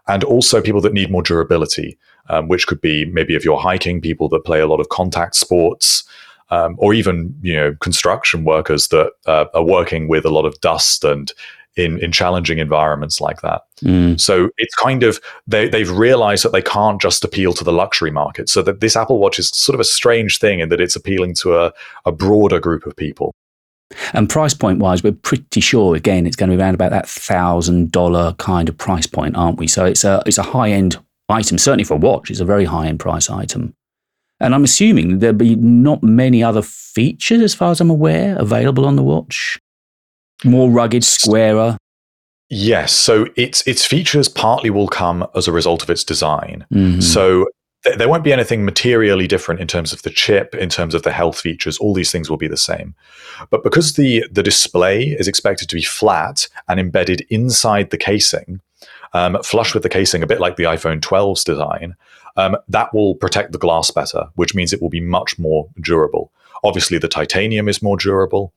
[0.09, 1.99] and also people that need more durability,
[2.29, 5.37] um, which could be maybe if you're hiking, people that play a lot of contact
[5.37, 6.05] sports.
[6.53, 10.61] Um, or even you know construction workers that uh, are working with a lot of
[10.61, 11.33] dust and
[11.81, 13.63] in in challenging environments like that.
[13.83, 14.21] Mm.
[14.21, 18.11] So it's kind of they they've realized that they can't just appeal to the luxury
[18.11, 18.49] market.
[18.49, 21.35] So that this Apple Watch is sort of a strange thing in that it's appealing
[21.37, 21.73] to a,
[22.05, 23.33] a broader group of people.
[24.13, 27.09] And price point wise, we're pretty sure again it's going to be around about that
[27.09, 29.67] thousand dollar kind of price point, aren't we?
[29.67, 30.97] So it's a it's a high end
[31.29, 32.31] item, certainly for a watch.
[32.31, 33.75] It's a very high end price item.
[34.41, 38.87] And I'm assuming there'll be not many other features, as far as I'm aware, available
[38.87, 39.59] on the watch.
[40.45, 41.77] More rugged, squarer.
[42.49, 46.67] Yes, so its its features partly will come as a result of its design.
[46.73, 47.01] Mhm.
[47.01, 47.47] So
[47.85, 51.05] th- there won't be anything materially different in terms of the chip, in terms of
[51.05, 51.79] the health features.
[51.79, 52.95] All these things will be the same.
[53.51, 58.61] But because the the display is expected to be flat and embedded inside the casing,
[59.13, 61.95] um, flush with the casing, a bit like the iPhone 12's design,
[62.37, 66.33] um, that will protect the glass better, which means it will be much more durable.
[66.63, 68.53] Obviously, the titanium is more durable.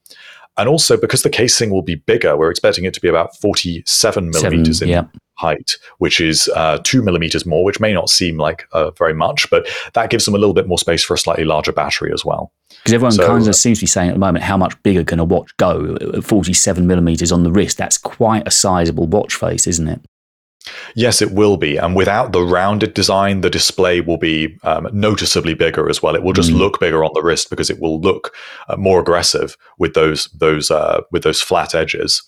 [0.58, 4.30] And also, because the casing will be bigger, we're expecting it to be about 47
[4.30, 5.20] millimeters Seven, in yeah.
[5.40, 9.50] height, which is uh, two millimeters more, which may not seem like uh, very much,
[9.50, 12.24] but that gives them a little bit more space for a slightly larger battery as
[12.24, 12.52] well.
[12.70, 15.04] Because everyone So- kind of seems to be saying at the moment, how much bigger
[15.04, 15.98] can a watch go?
[16.22, 20.02] 47 millimeters on the wrist, that's quite a sizable watch face, isn't it?
[20.96, 21.78] Yes, it will be.
[21.78, 26.16] And without the rounded design, the display will be um, noticeably bigger as well.
[26.16, 26.58] It will just Mm.
[26.58, 28.34] look bigger on the wrist because it will look
[28.70, 32.22] uh, more aggressive with those those uh, with those flat edges.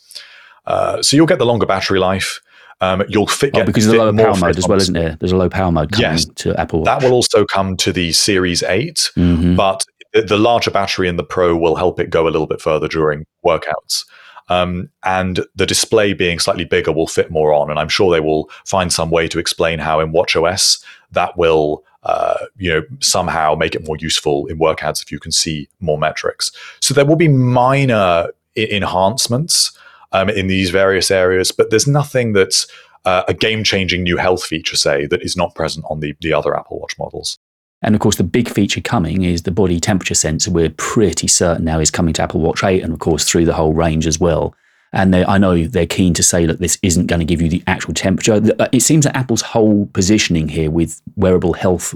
[0.65, 2.41] Uh, so you'll get the longer battery life.
[2.82, 5.15] Um, you'll fit Oh, because the fit lower more power mode as well, isn't there?
[5.19, 6.26] There's a low power mode coming Yes.
[6.26, 6.86] to Apple Watch.
[6.88, 9.56] That will also come to the Series Eight, Mhm.
[9.56, 12.88] but the larger battery in the Pro will help it go a little bit further
[12.89, 14.04] during workouts.
[14.47, 17.69] Um, and the display being slightly bigger will fit more on.
[17.69, 21.84] And I'm sure they will find some way to explain how in WatchOS that will,
[22.03, 25.97] uh, you know, somehow make it more useful in workouts if you can see more
[25.97, 26.51] metrics.
[26.79, 28.27] So there will be minor
[28.58, 29.71] I- enhancements
[30.12, 32.67] um, in these various areas, but there's nothing that's
[33.05, 36.58] uh, a game-changing new health feature, say, that is not present on the the other
[36.58, 37.38] Apple Watch models.
[37.86, 40.50] And of course, the big feature coming is the body temperature sensor.
[40.50, 43.54] We're pretty certain now is coming to Apple Watch 8 and, of course, through the
[43.54, 44.56] whole range as well.
[44.91, 47.50] And they, I know they're keen to say that this isn't going to give you
[47.50, 48.41] the actual temperature.
[48.60, 51.93] Uh, it seems that Apple's whole positioning here with wearable health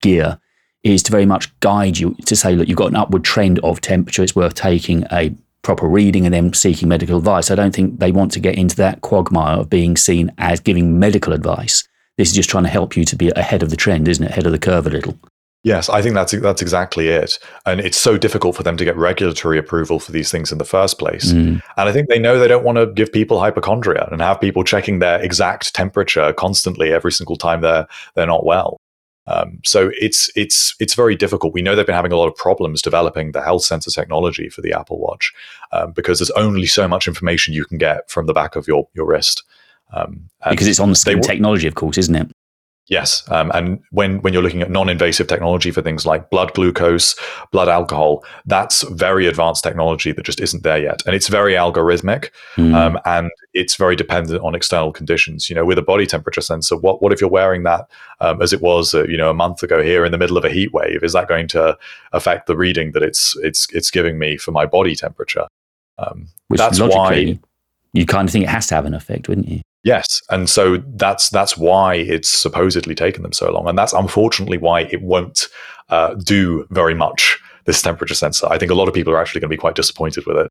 [0.00, 0.38] gear
[0.84, 3.80] is to very much guide you to say, look, you've got an upward trend of
[3.80, 4.22] temperature.
[4.22, 7.50] It's worth taking a proper reading and then seeking medical advice.
[7.50, 11.00] I don't think they want to get into that quagmire of being seen as giving
[11.00, 11.88] medical advice.
[12.18, 14.30] This is just trying to help you to be ahead of the trend, isn't it?
[14.30, 15.18] Ahead of the curve a little.
[15.66, 17.40] Yes, I think that's that's exactly it.
[17.64, 20.64] And it's so difficult for them to get regulatory approval for these things in the
[20.64, 21.32] first place.
[21.32, 21.60] Mm.
[21.76, 24.62] And I think they know they don't want to give people hypochondria and have people
[24.62, 28.76] checking their exact temperature constantly every single time they're they're not well.
[29.26, 31.52] Um, so it's it's it's very difficult.
[31.52, 34.60] We know they've been having a lot of problems developing the health sensor technology for
[34.60, 35.34] the Apple Watch
[35.72, 38.88] um, because there's only so much information you can get from the back of your
[38.94, 39.42] your wrist.
[39.92, 42.30] Um, because it's on the skin technology, of course, isn't it?
[42.88, 47.16] Yes, um, and when when you're looking at non-invasive technology for things like blood glucose,
[47.50, 52.30] blood alcohol, that's very advanced technology that just isn't there yet, and it's very algorithmic,
[52.54, 52.72] mm.
[52.76, 55.50] um, and it's very dependent on external conditions.
[55.50, 58.52] You know, with a body temperature sensor, what what if you're wearing that um, as
[58.52, 60.72] it was, uh, you know, a month ago here in the middle of a heat
[60.72, 61.02] wave?
[61.02, 61.76] Is that going to
[62.12, 65.48] affect the reading that it's it's it's giving me for my body temperature?
[65.98, 67.36] Um, Which that's why
[67.92, 69.62] you kind of think it has to have an effect, wouldn't you?
[69.86, 74.58] Yes, and so that's that's why it's supposedly taken them so long, and that's unfortunately
[74.58, 75.46] why it won't
[75.90, 77.38] uh, do very much.
[77.66, 79.76] This temperature sensor, I think a lot of people are actually going to be quite
[79.76, 80.48] disappointed with it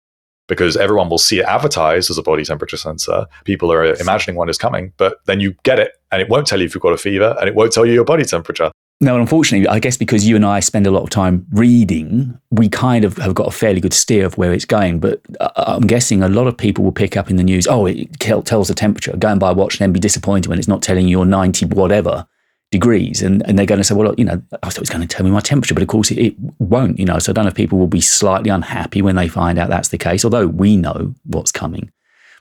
[0.48, 3.26] because everyone will see it advertised as a body temperature sensor.
[3.44, 6.60] People are imagining one is coming, but then you get it, and it won't tell
[6.62, 8.72] you if you've got a fever, and it won't tell you your body temperature.
[9.02, 12.70] No, unfortunately, I guess because you and I spend a lot of time reading, we
[12.70, 15.00] kind of have got a fairly good steer of where it's going.
[15.00, 17.86] But uh, I'm guessing a lot of people will pick up in the news, oh,
[17.88, 19.16] it tells the temperature.
[19.18, 21.26] Go and buy a watch and then be disappointed when it's not telling you your
[21.26, 22.26] 90 whatever
[22.72, 23.22] degrees.
[23.22, 25.14] And, and they're going to say, well, you know, I thought it was going to
[25.14, 27.20] tell me my temperature, but of course it, it won't, you know.
[27.20, 29.90] So I don't know if people will be slightly unhappy when they find out that's
[29.90, 31.92] the case, although we know what's coming.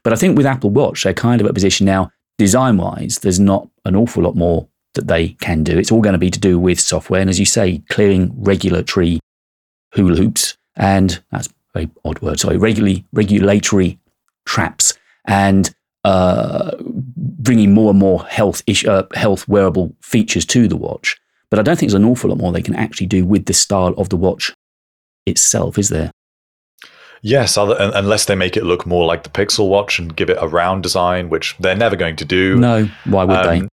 [0.04, 3.18] But I think with Apple Watch, they're kind of at a position now, design wise,
[3.18, 5.78] there's not an awful lot more that they can do.
[5.78, 7.20] It's all going to be to do with software.
[7.20, 9.20] And as you say, clearing regulatory
[9.92, 10.57] hula hoops.
[10.76, 13.98] And that's a very odd word, sorry, regularly, regulatory
[14.46, 14.94] traps
[15.26, 21.16] and uh, bringing more and more health, ish, uh, health wearable features to the watch.
[21.50, 23.52] But I don't think there's an awful lot more they can actually do with the
[23.52, 24.52] style of the watch
[25.26, 26.11] itself, is there?
[27.22, 30.37] Yes, other, unless they make it look more like the Pixel Watch and give it
[30.40, 32.57] a round design, which they're never going to do.
[32.57, 33.68] No, why would um, they?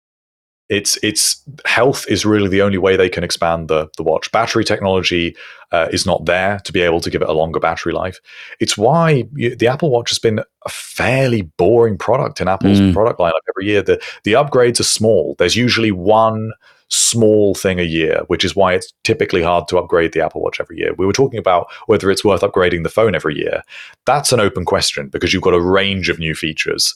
[0.70, 4.32] It's it's health is really the only way they can expand the the watch.
[4.32, 5.36] Battery technology
[5.72, 8.20] uh, is not there to be able to give it a longer battery life.
[8.60, 12.94] It's why you, the Apple Watch has been a fairly boring product in Apple's mm.
[12.94, 13.82] product lineup every year.
[13.82, 15.36] The the upgrades are small.
[15.38, 16.52] There's usually one
[16.90, 20.60] small thing a year, which is why it's typically hard to upgrade the Apple Watch
[20.60, 20.94] every year.
[20.98, 23.62] We were talking about whether it's worth upgrading the phone every year.
[24.06, 26.96] That's an open question because you've got a range of new features.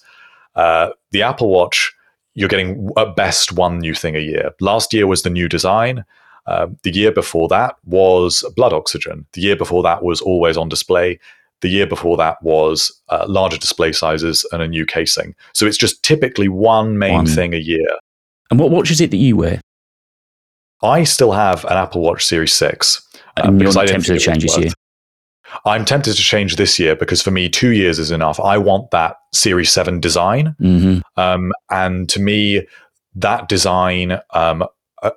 [0.56, 1.94] Uh, the Apple Watch
[2.34, 4.52] you're getting at best one new thing a year.
[4.60, 6.06] Last year was the new design.
[6.48, 9.26] Uh, the year before that was blood oxygen.
[9.34, 11.20] The year before that was always on display.
[11.62, 15.36] The year before that was uh, larger display sizes and a new casing.
[15.54, 17.28] So it's just typically one main one.
[17.28, 17.88] thing a year.
[18.50, 19.62] And what watch is it that you wear?
[20.84, 23.08] I still have an Apple Watch Series 6.
[23.38, 24.72] Um, you're not tempted to change this year?
[25.66, 28.40] I'm tempted to change this year because for me, two years is enough.
[28.40, 30.56] I want that Series 7 design.
[30.60, 31.00] Mm-hmm.
[31.20, 32.68] Um, and to me,
[33.16, 34.66] that design um,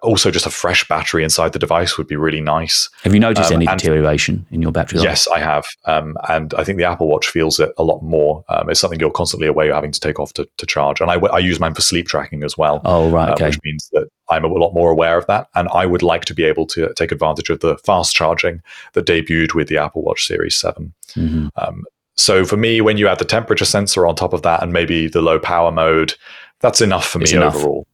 [0.02, 2.88] also just a fresh battery inside the device would be really nice.
[3.02, 5.08] Have you noticed um, any deterioration in your battery life?
[5.08, 5.66] Yes, I have.
[5.84, 8.44] Um, and I think the Apple Watch feels it a lot more.
[8.48, 11.00] Um, it's something you're constantly aware you're having to take off to, to charge.
[11.00, 12.80] And I, I use mine for sleep tracking as well.
[12.84, 13.28] Oh, right.
[13.28, 13.46] Uh, okay.
[13.46, 15.48] which means that I'm a lot more aware of that.
[15.54, 19.06] And I would like to be able to take advantage of the fast charging that
[19.06, 20.92] debuted with the Apple Watch Series 7.
[21.14, 21.48] Mm-hmm.
[21.56, 21.84] Um,
[22.16, 25.08] so for me, when you add the temperature sensor on top of that and maybe
[25.08, 26.14] the low power mode,
[26.60, 27.56] that's enough for me enough.
[27.56, 27.86] overall.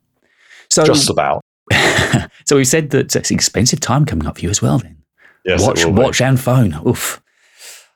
[0.71, 1.43] So just about.
[2.45, 4.79] so we said that it's expensive time coming up for you as well.
[4.79, 4.97] Then
[5.45, 6.75] yes, watch, watch and phone.
[6.87, 7.23] Oof.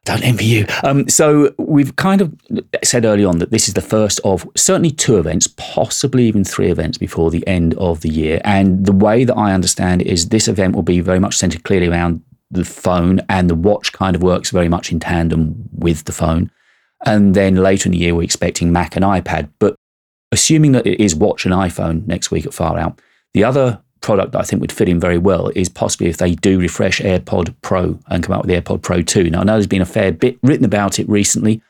[0.05, 0.67] Don't envy you.
[0.83, 2.35] Um, so we've kind of
[2.83, 6.71] said early on that this is the first of certainly two events, possibly even three
[6.71, 8.41] events before the end of the year.
[8.45, 11.89] And the way that I understand is this event will be very much centered clearly
[11.89, 16.13] around the phone, and the watch kind of works very much in tandem with the
[16.13, 16.51] phone.
[17.07, 19.51] And then later in the year, we're expecting Mac and iPad.
[19.59, 19.75] But
[20.33, 23.01] assuming that it is watch and iPhone next week at Far Out,
[23.33, 26.35] the other product that I think would fit in very well is possibly if they
[26.37, 29.31] do refresh AirPod Pro and come out with the AirPod Pro 2.
[29.31, 31.61] Now, I know there's been a fair bit written about it recently.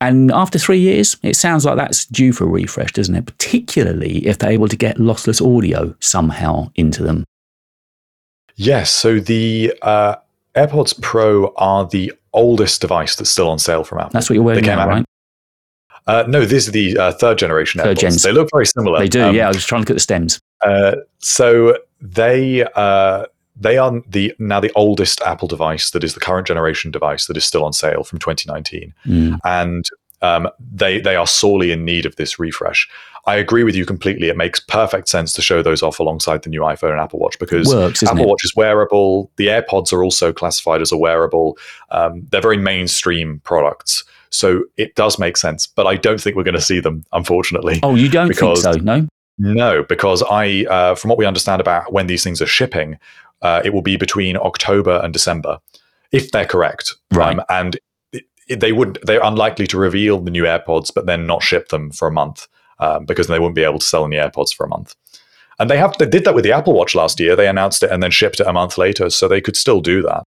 [0.00, 3.24] And after three years, it sounds like that's due for a refresh, doesn't it?
[3.24, 7.24] Particularly if they're able to get lossless audio somehow into them.
[8.56, 8.90] Yes.
[8.90, 10.16] So the uh,
[10.54, 14.10] AirPods Pro are the oldest device that's still on sale from Apple.
[14.12, 15.04] That's what you're wearing They came now, out- right?
[16.08, 18.00] Uh, no, these are the uh, third generation Third AirPods.
[18.00, 18.22] gens.
[18.22, 18.98] They look very similar.
[19.00, 19.22] They do.
[19.24, 20.38] Um, yeah, I was trying to look at the stems.
[20.66, 23.26] Uh, so they uh,
[23.58, 27.36] they are the now the oldest Apple device that is the current generation device that
[27.36, 29.38] is still on sale from 2019, Mm.
[29.44, 29.84] and
[30.22, 32.88] um, they they are sorely in need of this refresh.
[33.28, 34.28] I agree with you completely.
[34.28, 37.36] It makes perfect sense to show those off alongside the new iPhone and Apple Watch
[37.40, 38.28] because Works, Apple it?
[38.28, 39.30] Watch is wearable.
[39.36, 41.58] The AirPods are also classified as a wearable.
[41.90, 44.04] Um, they're very mainstream products.
[44.30, 47.80] So it does make sense, but I don't think we're going to see them, unfortunately.
[47.82, 48.72] Oh, you don't think so?
[48.72, 49.06] No.
[49.38, 52.98] No, because I, uh, from what we understand about when these things are shipping,
[53.42, 55.58] uh, it will be between October and December,
[56.12, 56.94] if they're correct.
[57.12, 57.38] Right.
[57.50, 57.76] and
[58.12, 61.68] it, it- they would, they're unlikely to reveal the new AirPods, but then not ship
[61.68, 62.46] them for a month
[62.78, 64.94] um, because they wouldn't be able to sell any AirPods for a month.
[65.58, 67.34] And they have, they did that with the Apple Watch last year.
[67.34, 70.02] They announced it and then shipped it a month later, so they could still do
[70.02, 70.22] that.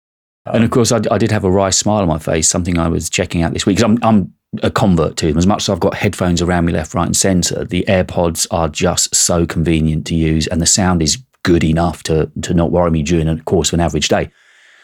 [0.45, 2.87] And of course, I, I did have a wry smile on my face, something I
[2.87, 3.77] was checking out this week.
[3.77, 5.37] 'cause I'm, I'm a convert to them.
[5.37, 8.69] As much as I've got headphones around me left, right, and centre, the AirPods are
[8.69, 12.91] just so convenient to use, and the sound is good enough to, to not worry
[12.91, 14.29] me during the course of an average day.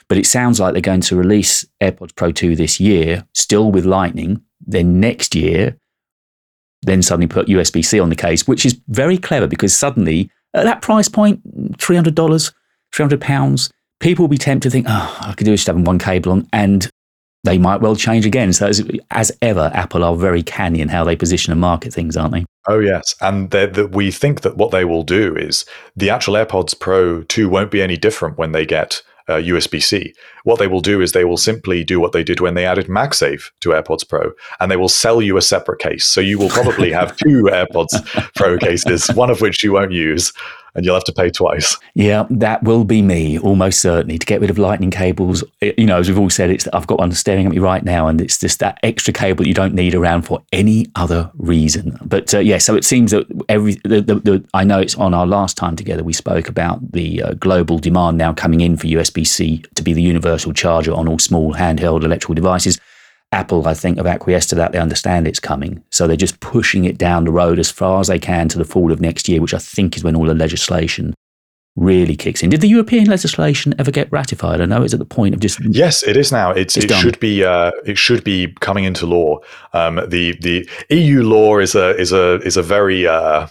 [0.07, 3.85] But it sounds like they're going to release AirPods Pro 2 this year, still with
[3.85, 4.41] Lightning.
[4.65, 5.77] Then next year,
[6.83, 10.65] then suddenly put USB C on the case, which is very clever because suddenly at
[10.65, 11.41] that price point,
[11.77, 12.53] $300,
[12.93, 16.31] £300, people will be tempted to think, oh, I could do just having one cable
[16.33, 16.89] on, and
[17.43, 18.53] they might well change again.
[18.53, 22.15] So, as, as ever, Apple are very canny in how they position and market things,
[22.15, 22.45] aren't they?
[22.67, 26.79] Oh yes, and the, we think that what they will do is the actual AirPods
[26.79, 30.13] Pro 2 won't be any different when they get uh, USB-C.
[30.43, 32.87] What they will do is they will simply do what they did when they added
[32.87, 36.05] MagSafe to AirPods Pro, and they will sell you a separate case.
[36.05, 40.33] So you will probably have two AirPods Pro cases, one of which you won't use,
[40.75, 41.77] and you'll have to pay twice.
[41.93, 45.43] Yeah, that will be me, almost certainly, to get rid of lightning cables.
[45.59, 47.83] It- you know, as we've all said, it's I've got one staring at me right
[47.83, 51.97] now, and it's just that extra cable you don't need around for any other reason.
[52.05, 55.13] But uh, yeah, so it seems that every the, the, the, I know it's on
[55.13, 58.87] our last time together we spoke about the uh, global demand now coming in for
[58.87, 62.79] USB-C to be the universal charger on all small handheld electrical devices.
[63.31, 64.71] Apple, I think, have acquiesced to that.
[64.73, 65.83] They understand it's coming.
[65.89, 68.65] So they're just pushing it down the road as far as they can to the
[68.65, 71.13] fall of next year, which I think is when all the legislation
[71.77, 72.49] really kicks in.
[72.49, 74.59] Did the European legislation ever get ratified?
[74.59, 75.61] I know it's at the point of just.
[75.61, 76.51] Yes, it is now.
[76.51, 77.01] It's, It's it done.
[77.01, 79.39] should be uh, it should be coming into law.
[79.71, 83.47] Um, the the EU law is a is a is a very uh,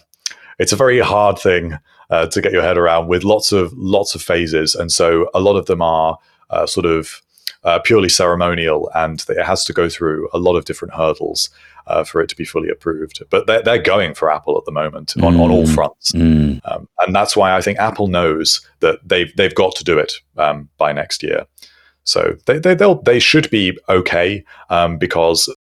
[0.58, 1.78] it's a very hard thing
[2.10, 5.40] uh, to get your head around with lots of lots of phases, and so a
[5.40, 6.18] lot of them are
[6.50, 7.22] uh, sort of
[7.64, 11.50] uh, purely ceremonial, and it has to go through a lot of different hurdles
[11.86, 13.22] uh, for it to be fully approved.
[13.30, 15.74] But they're they're going for Apple at the moment on, on all Mm.
[15.74, 16.12] fronts.
[16.12, 19.98] Mm, Um, and that's why I think Apple knows that they've they've got to do
[19.98, 21.46] it um, by next year.
[22.04, 25.54] So they they they'll, they should be okay um, because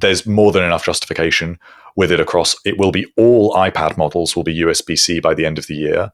[0.00, 1.58] there's more than enough justification
[1.96, 2.54] with it across.
[2.64, 5.74] It will be all iPad models will be USB C by the end of the
[5.74, 6.12] year.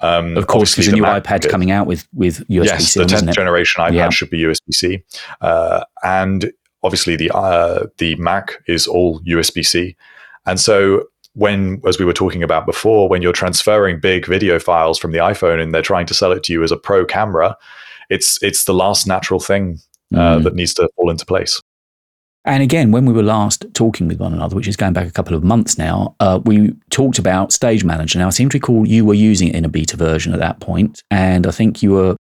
[0.00, 2.64] Um, of course, obviously because the new Mac- iPad's coming out with with USB-C.
[2.64, 4.10] Yes, the tenth generation iPad Yeah.
[4.10, 5.02] should be USB C,
[5.40, 9.96] uh, and obviously the uh, the Mac is all USB C,
[10.46, 14.98] and so when, as we were talking about before, when you're transferring big video files
[14.98, 17.56] from the iPhone and they're trying to sell it to you as a pro camera,
[18.10, 19.78] it's it's the last natural thing
[20.14, 20.44] uh, Mm.
[20.44, 21.60] that needs to fall into place.
[22.44, 25.12] And again, when we were last talking with one another, which is going back a
[25.12, 28.18] couple of months now, uh, we talked about Stage Manager.
[28.18, 30.60] Now, I seem to recall you were using it in a beta version at that
[30.60, 32.16] point, and I think you were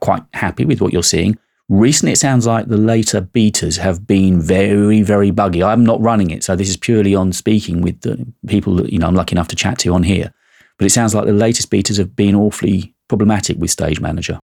[0.00, 1.38] quite happy with what you're seeing.
[1.70, 5.62] Recently, it sounds like the later betas have been very, very buggy.
[5.62, 8.98] I'm not running it, so this is purely on speaking with the people that you
[8.98, 10.32] know I'm lucky enough to chat to on here.
[10.78, 14.38] But it sounds like the latest betas have been awfully problematic with Stage Manager.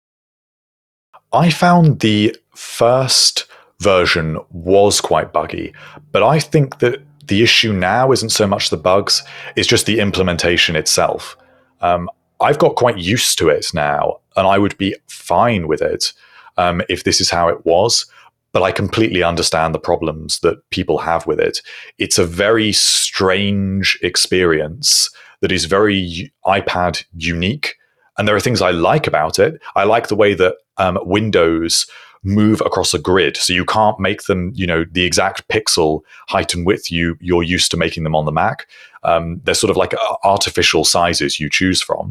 [1.33, 3.47] I found the first
[3.81, 5.73] version was quite buggy,
[6.13, 9.23] but I think that the issue now isn't so much the bugs,
[9.57, 11.37] it's just the implementation itself.
[11.81, 16.13] Um, I've got quite used to it now, and I would be fine with it
[16.57, 18.07] um, if this is how it was.
[18.53, 21.63] But I completely understand the problems that people have with it.
[21.99, 25.09] It's a very strange experience
[25.41, 27.77] that is very iPad unique.
[28.19, 29.61] And there are things I like about it.
[29.77, 31.87] I like the way that um, windows
[32.23, 36.55] move across a grid, so you can't make them, you know, the exact pixel height
[36.55, 38.67] and width you you're used to making them on the Mac.
[39.03, 42.11] Um, they're sort of like uh, artificial sizes you choose from,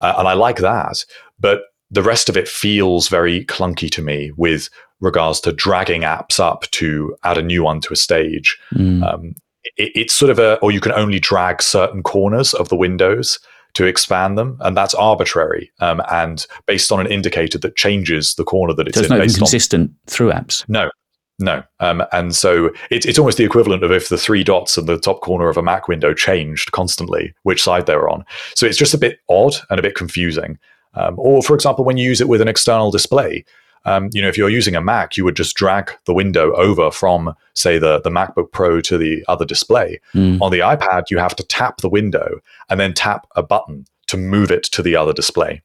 [0.00, 1.04] uh, and I like that.
[1.38, 4.68] But the rest of it feels very clunky to me with
[5.00, 8.58] regards to dragging apps up to add a new one to a stage.
[8.74, 9.02] Mm.
[9.02, 9.34] Um,
[9.76, 13.38] it, it's sort of a, or you can only drag certain corners of the windows
[13.78, 18.42] to expand them, and that's arbitrary um, and based on an indicator that changes the
[18.42, 19.18] corner that it's so it's in.
[19.18, 20.68] not consistent on, through apps.
[20.68, 20.90] No,
[21.38, 21.62] no.
[21.78, 24.98] Um, and so it, it's almost the equivalent of if the three dots in the
[24.98, 28.24] top corner of a Mac window changed constantly, which side they were on.
[28.56, 30.58] So it's just a bit odd and a bit confusing.
[30.94, 33.44] Um, or, for example, when you use it with an external display,
[33.88, 36.90] um, you know, if you're using a Mac, you would just drag the window over
[36.90, 40.00] from, say, the, the MacBook Pro to the other display.
[40.14, 40.40] Mm.
[40.42, 44.16] On the iPad, you have to tap the window and then tap a button to
[44.16, 45.62] move it to the other display,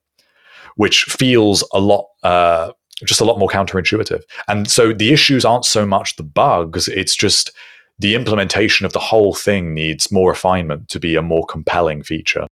[0.75, 2.71] which feels a lot, uh,
[3.05, 4.21] just a lot more counterintuitive.
[4.47, 7.51] And so the issues aren't so much the bugs; it's just
[7.99, 12.47] the implementation of the whole thing needs more refinement to be a more compelling feature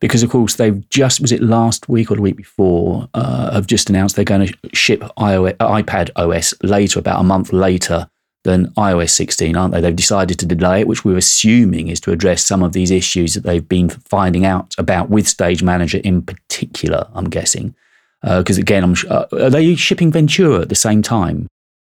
[0.00, 3.66] because of course they've just was it last week or the week before uh, have
[3.66, 8.08] just announced they're going to ship iOS, iPad OS later, about a month later
[8.44, 9.80] than iOS 16, aren't they?
[9.80, 13.34] They've decided to delay it, which we're assuming is to address some of these issues
[13.34, 17.08] that they've been finding out about with Stage Manager in particular.
[17.12, 17.74] I'm guessing
[18.22, 21.48] because uh, again, I'm uh, are they shipping Ventura at the same time?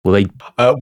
[0.04, 0.28] Will they?
[0.58, 0.76] Uh,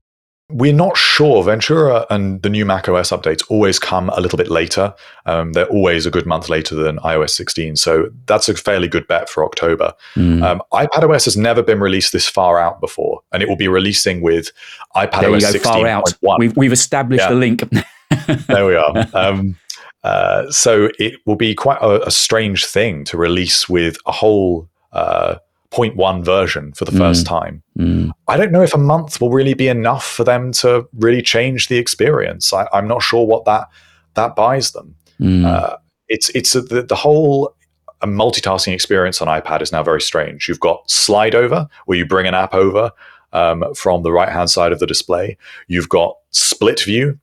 [0.52, 1.42] we're not sure.
[1.42, 4.94] Ventura and the new Mac OS updates always come a little bit later.
[5.26, 7.76] Um, they're always a good month later than iOS 16.
[7.76, 9.92] So that's a fairly good bet for October.
[10.14, 10.42] Mm.
[10.42, 13.68] Um, iPad OS has never been released this far out before, and it will be
[13.68, 14.52] releasing with
[14.96, 15.62] iPad there OS 16.
[15.62, 16.12] Far out.
[16.38, 17.30] We've, we've established yeah.
[17.30, 17.62] the link.
[18.46, 19.06] there we are.
[19.14, 19.56] Um,
[20.02, 24.68] uh, so it will be quite a, a, strange thing to release with a whole.
[24.92, 25.36] Uh,
[25.70, 26.98] 0.1 version for the mm.
[26.98, 27.62] first time.
[27.78, 28.10] Mm.
[28.28, 31.68] I don't know if a month will really be enough for them to really change
[31.68, 32.52] the experience.
[32.52, 33.68] I, am not sure what that
[34.14, 34.94] that buys them.
[35.20, 35.46] Mm.
[35.46, 35.76] Uh,
[36.08, 37.54] it's it's a, the, the whole
[38.02, 40.48] a multitasking experience on iPad is now very strange.
[40.48, 42.90] You've got slide over where you bring an app over
[43.32, 45.36] um, from the right hand side of the display.
[45.68, 47.18] You've got split view,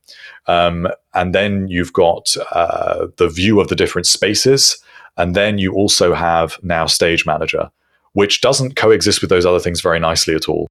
[0.46, 4.78] um, and then you've got uh, the view of the different spaces.
[5.16, 7.70] And then you also have now Stage Manager,
[8.18, 10.66] which doesn't coexist with those other things very nicely at all.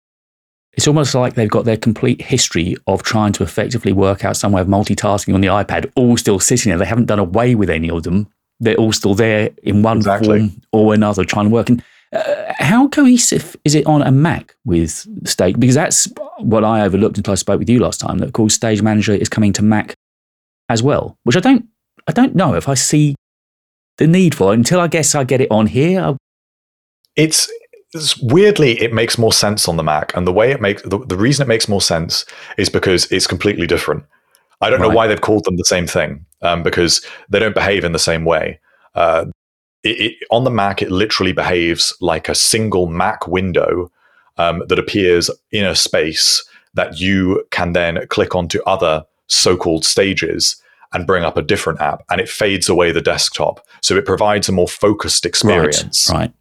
[0.73, 4.51] It's almost like they've got their complete history of trying to effectively work out some
[4.51, 6.77] way of multitasking on the iPad, all still sitting there.
[6.77, 8.27] They haven't done away with any of them.
[8.59, 10.49] They're all still there in one exactly.
[10.49, 11.69] form or another, trying to work.
[11.69, 11.81] And
[12.11, 15.57] uh, how cohesive is it on a Mac with Stage?
[15.57, 18.17] Because that's what I overlooked until I spoke with you last time.
[18.17, 19.93] That of course Stage Manager is coming to Mac
[20.67, 21.65] as well, which I don't,
[22.09, 23.15] I don't know if I see
[23.99, 26.17] the need for until I guess I get it on here
[27.17, 27.51] it's,
[27.93, 30.99] it's, weirdly it makes more sense on the Mac, and the way it makes the,
[31.05, 32.25] the reason it makes more sense
[32.57, 34.05] is because it's completely different.
[34.61, 34.87] I don't right.
[34.87, 37.99] know why they've called them the same thing um, because they don't behave in the
[37.99, 38.59] same way.
[38.95, 39.25] Uh,
[39.83, 43.91] it, it, on the Mac, it literally behaves like a single Mac window
[44.37, 46.43] um, that appears in a space
[46.73, 50.61] that you can then click onto other so-called stages
[50.93, 53.65] and bring up a different app, and it fades away the desktop.
[53.81, 56.09] So it provides a more focused experience.
[56.09, 56.19] Right.
[56.19, 56.33] right.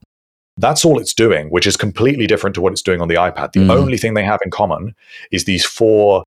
[0.58, 3.52] That's all it's doing, which is completely different to what it's doing on the iPad.
[3.52, 3.70] The mm.
[3.70, 4.94] only thing they have in common
[5.30, 6.24] is these four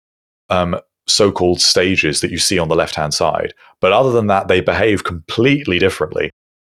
[0.49, 3.53] um, so called stages that you see on the left hand side.
[3.79, 6.29] But other than that, they behave completely differently.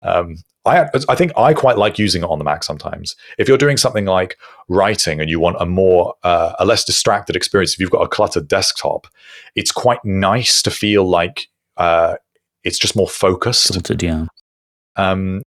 [0.02, 3.16] Um, I, I think I quite like using it on the Mac sometimes.
[3.38, 4.38] If you're doing something like
[4.68, 8.08] writing and you want a more, uh, a less distracted experience, if you've got a
[8.08, 9.08] cluttered desktop,
[9.56, 11.48] it's quite nice to feel like
[11.78, 12.16] uh,
[12.64, 13.74] it's just more focused.
[13.74, 14.28] Sorted, yeah.
[14.96, 15.42] Um,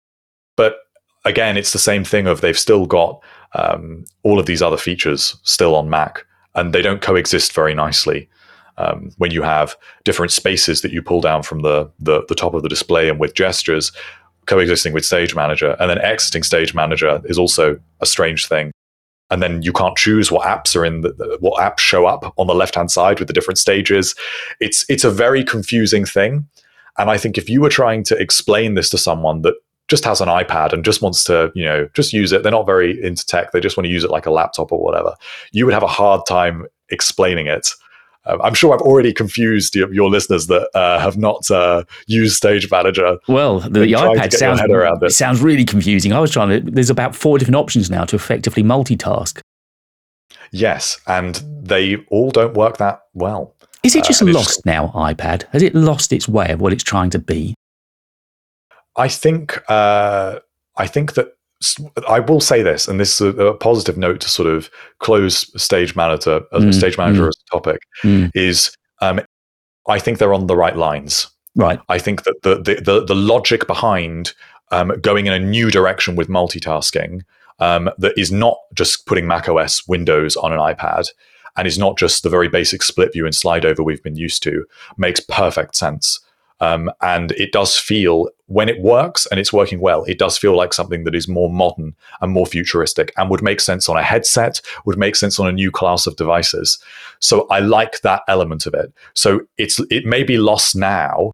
[0.57, 0.77] but
[1.25, 3.23] again, it's the same thing of they've still got
[3.55, 8.29] um, all of these other features still on Mac, and they don't coexist very nicely.
[8.79, 12.55] Um, when you have different spaces that you pull down from the, the, the top
[12.55, 13.93] of the display and with gestures
[14.47, 18.73] coexisting with Stage Manager, and then exiting Stage Manager is also a strange thing.
[19.31, 22.47] And then you can't choose what apps are in the, what apps show up on
[22.47, 24.15] the left hand side with the different stages.
[24.61, 26.49] It's it's a very confusing thing.
[26.99, 29.55] And I think if you were trying to explain this to someone that
[29.91, 32.43] just has an iPad and just wants to, you know, just use it.
[32.43, 33.53] They're not very into tech.
[33.53, 35.15] They just want to use it like a laptop or whatever.
[35.53, 37.69] You would have a hard time explaining it.
[38.27, 42.37] Um, I'm sure I've already confused your, your listeners that uh, have not uh, used
[42.37, 43.19] Stage Manager.
[43.29, 45.13] Well, the, the iPad sounds, it.
[45.13, 46.13] sounds really confusing.
[46.13, 49.41] I was trying to, there's about four different options now to effectively multitask.
[50.53, 53.55] Yes, and they all don't work that well.
[53.83, 55.45] Is it just uh, lost now, iPad?
[55.53, 57.55] Has it lost its way of what it's trying to be?
[59.01, 60.41] I think uh,
[60.77, 61.29] I think that
[62.07, 65.51] I will say this, and this is a, a positive note to sort of close
[65.61, 68.31] stage manager as mm, stage manager mm, as a topic mm.
[68.35, 69.21] is um,
[69.89, 71.31] I think they're on the right lines.
[71.57, 71.81] Right.
[71.89, 74.35] I think that the the the, the logic behind
[74.71, 77.23] um, going in a new direction with multitasking
[77.59, 81.09] um, that is not just putting Mac OS Windows on an iPad
[81.57, 84.43] and is not just the very basic split view and slide over we've been used
[84.43, 84.67] to
[84.99, 86.21] makes perfect sense.
[86.61, 90.57] Um, and it does feel, when it works and it's working well, it does feel
[90.57, 94.03] like something that is more modern and more futuristic and would make sense on a
[94.03, 96.79] headset, would make sense on a new class of devices.
[97.21, 98.93] So I like that element of it.
[99.15, 101.33] So it's it may be lost now,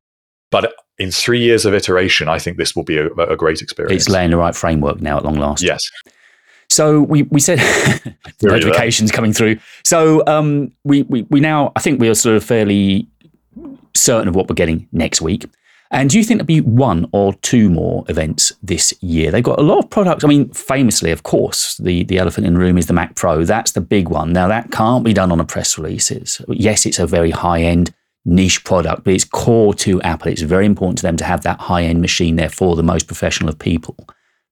[0.51, 4.03] but in three years of iteration, I think this will be a, a great experience.
[4.03, 5.63] It's laying the right framework now at long last.
[5.63, 5.91] Yes.
[6.69, 7.59] So we, we said
[8.43, 9.59] notifications coming through.
[9.85, 13.09] So um, we, we, we now, I think we are sort of fairly
[13.97, 15.47] certain of what we're getting next week.
[15.91, 19.31] And do you think there'll be one or two more events this year?
[19.31, 20.25] They've got a lot of products.
[20.25, 23.45] I mean, famously, of course, the, the elephant in the room is the Mac Pro.
[23.45, 24.33] That's the big one.
[24.33, 26.11] Now, that can't be done on a press release.
[26.11, 27.95] It's, yes, it's a very high end
[28.25, 30.33] niche product, but it's core to Apple.
[30.33, 33.07] It's very important to them to have that high end machine there for the most
[33.07, 33.97] professional of people.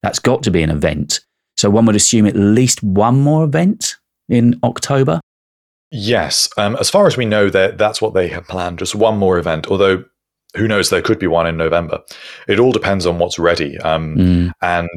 [0.02, 1.20] That's got to be an event.
[1.56, 3.96] So one would assume at least one more event
[4.28, 5.20] in October.
[5.96, 8.80] Yes, um, as far as we know, that that's what they have planned.
[8.80, 9.68] Just one more event.
[9.68, 10.04] Although,
[10.56, 10.90] who knows?
[10.90, 12.00] There could be one in November.
[12.48, 13.78] It all depends on what's ready.
[13.78, 14.52] Um, mm.
[14.60, 14.88] And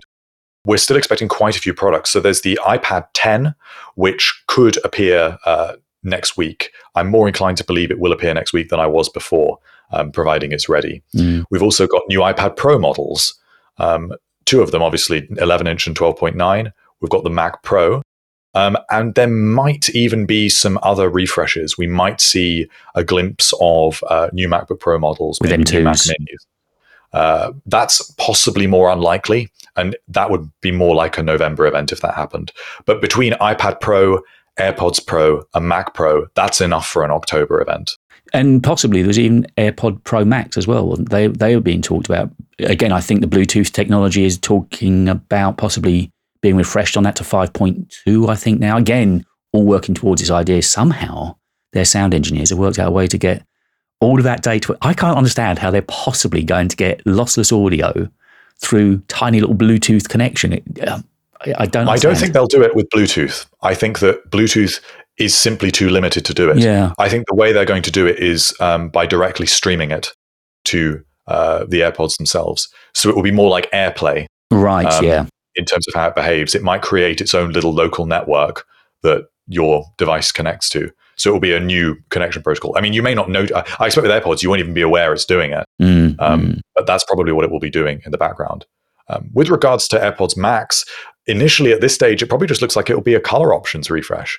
[0.66, 2.10] we're still expecting quite a few products.
[2.10, 3.54] So there's the iPad 10,
[3.94, 6.72] which could appear uh, next week.
[6.96, 9.60] I'm more inclined to believe it will appear next week than I was before,
[9.92, 11.04] um, providing it's ready.
[11.16, 11.46] Mm.
[11.52, 13.40] We've also got new iPad Pro models.
[13.78, 14.14] Um,
[14.46, 16.72] two of them, obviously, 11 inch and 12.9.
[17.02, 18.02] We've got the Mac Pro,
[18.58, 21.78] um, and there might even be some other refreshes.
[21.78, 25.84] We might see a glimpse of uh, new MacBook Pro models with M2s.
[25.84, 26.46] Mac Minis.
[27.14, 32.02] Uh, that's possibly more unlikely, and that would be more like a November event if
[32.02, 32.52] that happened.
[32.86, 34.22] But between iPad Pro,
[34.58, 37.92] AirPods Pro, and Mac Pro, that's enough for an October event.
[38.34, 41.28] And possibly there's even AirPod Pro Max as well, they?
[41.28, 42.32] They were being talked about.
[42.60, 47.24] Again, I think the Bluetooth technology is talking about possibly being refreshed on that to
[47.24, 48.78] 5.2, I think now.
[48.78, 50.62] Again, all working towards this idea.
[50.62, 51.36] Somehow,
[51.74, 53.46] their sound engineers have worked out a way to get
[54.00, 54.78] all of that data.
[54.82, 58.10] I can't understand how they're possibly going to get lossless audio
[58.60, 60.54] through tiny little Bluetooth connection.
[60.54, 61.00] It, uh,
[61.42, 61.88] I, I, don't.
[61.88, 61.90] Understand.
[61.90, 63.46] I don't think they'll do it with Bluetooth.
[63.62, 64.82] I think that Bluetooth
[65.18, 66.60] is simply too limited to do it.
[66.60, 66.94] Yeah.
[67.00, 70.14] I think the way they're going to do it is um, by directly streaming it
[70.66, 72.70] to uh, the AirPods themselves.
[72.94, 74.28] So it will be more like AirPlay.
[74.52, 74.86] Right.
[74.86, 75.26] Um, yeah
[75.58, 76.56] in terms of how it behaves.
[76.56, 78.66] It might create its own little local network
[79.04, 80.92] that your device connects to.
[81.16, 82.78] So it will be a new connection protocol.
[82.78, 83.48] I mean, you may not know.
[83.80, 85.66] I expect with AirPods, you won't even be aware it's doing it.
[85.82, 86.60] Mm, um, mm.
[86.76, 88.66] But that's probably what it will be doing in the background.
[89.10, 90.86] Um, with regards to AirPods Max,
[91.26, 93.90] initially at this stage, it probably just looks like it will be a color options
[93.90, 94.38] refresh.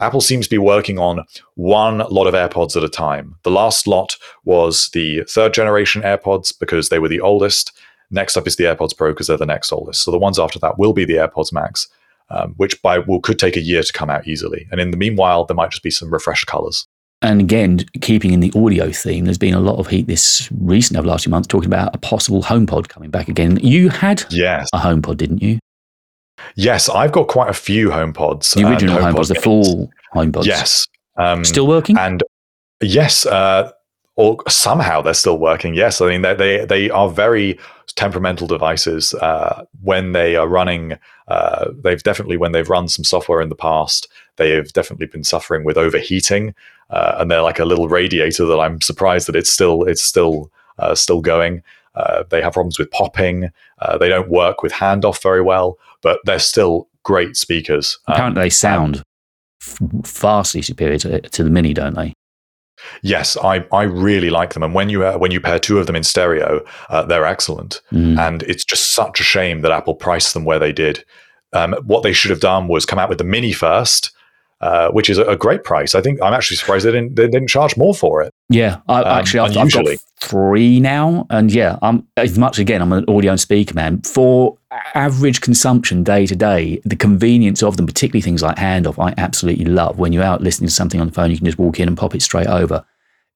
[0.00, 3.36] Apple seems to be working on one lot of AirPods at a time.
[3.42, 7.72] The last lot was the third generation AirPods because they were the oldest.
[8.10, 10.02] Next up is the AirPods Pro because they're the next oldest.
[10.02, 11.88] So the ones after that will be the AirPods Max,
[12.28, 14.66] um, which by will could take a year to come out easily.
[14.70, 16.86] And in the meanwhile, there might just be some refreshed colors.
[17.22, 20.98] And again, keeping in the audio theme, there's been a lot of heat this recent
[20.98, 23.58] of last few months talking about a possible HomePod coming back again.
[23.62, 24.70] You had yes.
[24.72, 25.58] a HomePod, didn't you?
[26.56, 28.54] Yes, I've got quite a few HomePods.
[28.54, 30.46] The original HomePods, HomePod the full HomePods.
[30.46, 30.86] Yes.
[31.18, 31.98] Um, Still working?
[31.98, 32.22] And
[32.80, 33.70] yes, uh,
[34.16, 35.74] or somehow they're still working.
[35.74, 37.58] Yes, I mean they they they are very
[37.96, 40.98] temperamental devices uh, when they are running.
[41.28, 45.24] Uh, they've definitely when they've run some software in the past, they have definitely been
[45.24, 46.54] suffering with overheating,
[46.90, 50.50] uh, and they're like a little radiator that I'm surprised that it's still it's still
[50.78, 51.62] uh, still going.
[51.94, 53.50] Uh, they have problems with popping.
[53.80, 57.98] Uh, they don't work with handoff very well, but they're still great speakers.
[58.06, 59.02] Apparently, um, they sound
[59.60, 62.14] vastly superior to, to the Mini, don't they?
[63.02, 65.86] Yes, I, I really like them, and when you uh, when you pair two of
[65.86, 67.80] them in stereo, uh, they're excellent.
[67.92, 68.18] Mm.
[68.18, 71.04] And it's just such a shame that Apple priced them where they did.
[71.52, 74.12] Um, what they should have done was come out with the Mini first,
[74.60, 75.94] uh, which is a, a, great price.
[75.94, 78.34] I think I'm actually surprised they didn't they didn't charge more for it.
[78.50, 79.86] Yeah, I, um, actually, I've, I've, got
[80.18, 82.82] three now, and yeah, I'm as much again.
[82.82, 84.58] I'm an audio and speaker man for
[84.94, 86.80] average consumption day to day.
[86.84, 89.98] The convenience of them, particularly things like handoff, I absolutely love.
[89.98, 91.96] When you're out listening to something on the phone, you can just walk in and
[91.96, 92.84] pop it straight over.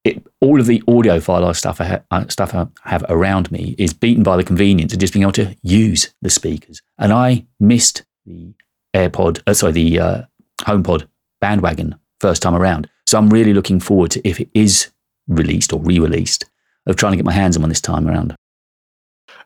[0.04, 4.22] It, all of the audiophile stuff I, ha- stuff I have around me is beaten
[4.22, 6.82] by the convenience of just being able to use the speakers.
[6.98, 8.52] And I missed the
[8.94, 10.22] AirPod, uh, sorry, the uh,
[10.60, 11.06] HomePod
[11.44, 12.88] bandwagon first time around.
[13.06, 14.90] So I'm really looking forward to if it is
[15.28, 16.46] released or re-released
[16.86, 18.34] of trying to get my hands on one this time around.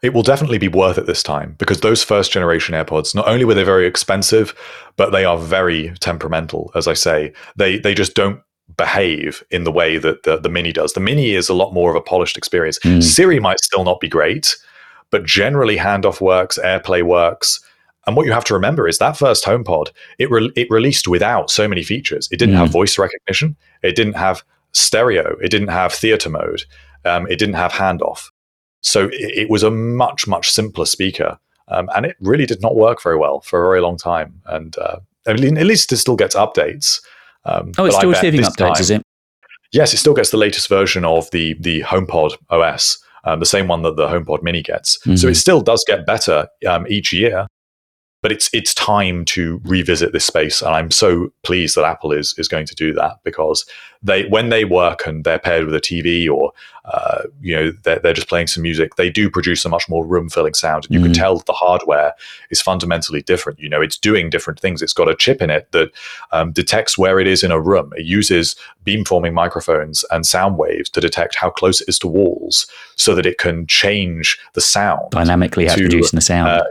[0.01, 3.45] It will definitely be worth it this time because those first generation AirPods, not only
[3.45, 4.55] were they very expensive,
[4.97, 6.71] but they are very temperamental.
[6.77, 8.41] As I say, they they just don't
[8.77, 10.93] behave in the way that the, the Mini does.
[10.93, 12.79] The Mini is a lot more of a polished experience.
[12.85, 13.03] Mm.
[13.03, 14.55] Siri might still not be great,
[15.11, 17.61] but generally handoff works, AirPlay works.
[18.09, 21.51] And what you have to remember is that first HomePod, it re- it released without
[21.51, 22.27] so many features.
[22.33, 22.59] It didn't mm.
[22.59, 23.55] have voice recognition.
[23.83, 24.43] It didn't have
[24.73, 25.37] stereo.
[25.43, 26.63] It didn't have theater mode.
[27.05, 28.31] Um, it didn't have handoff.
[28.81, 31.39] So it, it was a much, much simpler speaker.
[31.69, 34.41] Um, and it really did not work very well for a very long time.
[34.47, 37.03] And uh, at least it still gets updates.
[37.45, 39.03] Um, oh, it's still receiving updates, time, is it?
[39.73, 43.69] Yes, it still gets the latest version of the the HomePod OS, um, the same
[43.69, 44.97] one that the HomePod Mini gets.
[45.01, 45.17] Mm-hmm.
[45.17, 47.47] So it still does get better um, each year
[48.23, 50.63] but it's it's time to revisit this space.
[50.63, 53.65] And i'm so pleased that apple is is going to do that because
[54.03, 56.53] they when they work and they're paired with a tv or
[56.85, 60.07] uh, you know they're, they're just playing some music they do produce a much more
[60.07, 60.87] room filling sound.
[60.87, 62.13] And you mm can tell the hardware
[62.51, 63.59] is fundamentally different.
[63.59, 64.83] You know it's doing different things.
[64.83, 65.91] It's got a chip in it that
[66.33, 67.93] um, detects where it is in a room.
[67.97, 72.67] It uses beamforming microphones and sound waves to detect how close it is to walls
[72.97, 76.49] so that it can change the sound dynamically to, producing the sound.
[76.49, 76.65] uh,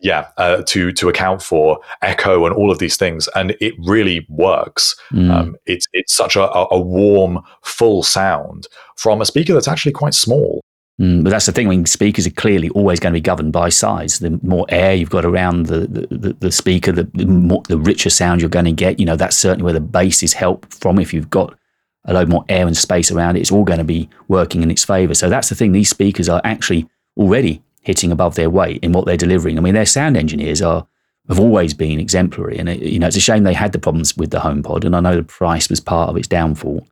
[0.00, 4.26] yeah, uh, to to account for echo and all of these things, and it really
[4.28, 4.94] works.
[5.12, 5.30] Mm.
[5.30, 10.14] Um, it's it's such a, a warm, full sound from a speaker that's actually quite
[10.14, 10.62] small.
[11.00, 11.68] Mm, but that's the thing.
[11.68, 14.18] When speakers are clearly always going to be governed by size.
[14.18, 15.80] The more air you've got around the
[16.10, 19.00] the, the speaker, the the, more, the richer sound you're going to get.
[19.00, 20.98] You know, that's certainly where the bass is helped from.
[20.98, 21.56] If you've got
[22.04, 24.70] a load more air and space around it, it's all going to be working in
[24.70, 25.14] its favour.
[25.14, 25.72] So that's the thing.
[25.72, 29.56] These speakers are actually already hitting above their weight in what they're delivering.
[29.56, 30.86] I mean, their sound engineers are
[31.28, 34.14] have always been exemplary, and it, you know it's a shame they had the problems
[34.14, 36.86] with the HomePod, and I know the price was part of its downfall.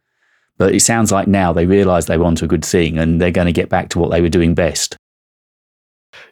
[0.57, 3.30] But it sounds like now they realise they were onto a good thing, and they're
[3.30, 4.97] going to get back to what they were doing best.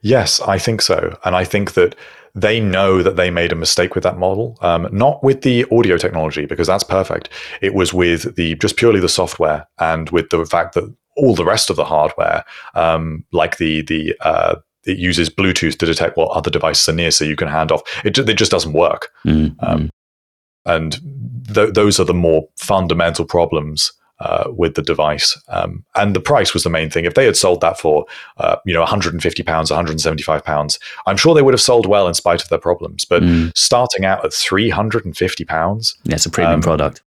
[0.00, 1.94] Yes, I think so, and I think that
[2.34, 4.56] they know that they made a mistake with that model.
[4.62, 7.28] Um, not with the audio technology because that's perfect.
[7.60, 11.44] It was with the just purely the software and with the fact that all the
[11.44, 12.44] rest of the hardware,
[12.74, 17.10] um, like the the uh, it uses Bluetooth to detect what other devices are near,
[17.10, 17.82] so you can hand off.
[18.04, 19.64] It, it just doesn't work, mm-hmm.
[19.64, 19.90] um,
[20.66, 21.00] and
[21.52, 25.38] th- those are the more fundamental problems uh, with the device.
[25.48, 27.04] Um, and the price was the main thing.
[27.04, 28.06] If they had sold that for,
[28.38, 32.14] uh, you know, 150 pounds, 175 pounds, I'm sure they would have sold well in
[32.14, 33.04] spite of their problems.
[33.04, 33.56] But mm.
[33.56, 37.02] starting out at 350 pounds, that's a premium um, product.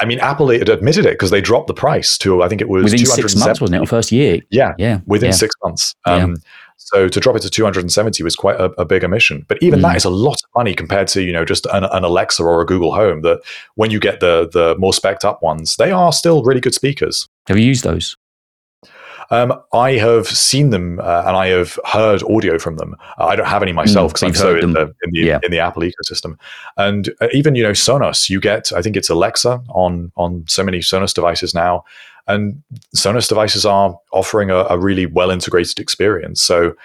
[0.00, 2.68] I mean, Apple had admitted it because they dropped the price to I think it
[2.68, 3.82] was within six months, wasn't it?
[3.82, 4.40] Or first year?
[4.50, 5.36] Yeah, yeah, within yeah.
[5.36, 5.94] six months.
[6.04, 6.36] Um, yeah.
[6.76, 9.46] So to drop it to 270 was quite a, a big omission.
[9.48, 9.82] But even mm.
[9.82, 12.60] that is a lot of money compared to you know just an, an, Alexa or
[12.60, 13.22] a Google Home.
[13.22, 13.40] That
[13.76, 17.28] when you get the the more specced up ones, they are still really good speakers.
[17.46, 18.16] Have you used those?
[19.34, 22.94] Um, I have seen them uh, and I have heard audio from them.
[23.18, 25.40] Uh, I don't have any myself because mm, I'm so in the in the, yeah.
[25.42, 26.38] in the Apple ecosystem.
[26.76, 30.62] And uh, even you know Sonos, you get I think it's Alexa on on so
[30.62, 31.84] many Sonos devices now,
[32.28, 32.62] and
[32.94, 36.40] Sonos devices are offering a, a really well integrated experience.
[36.40, 36.76] So,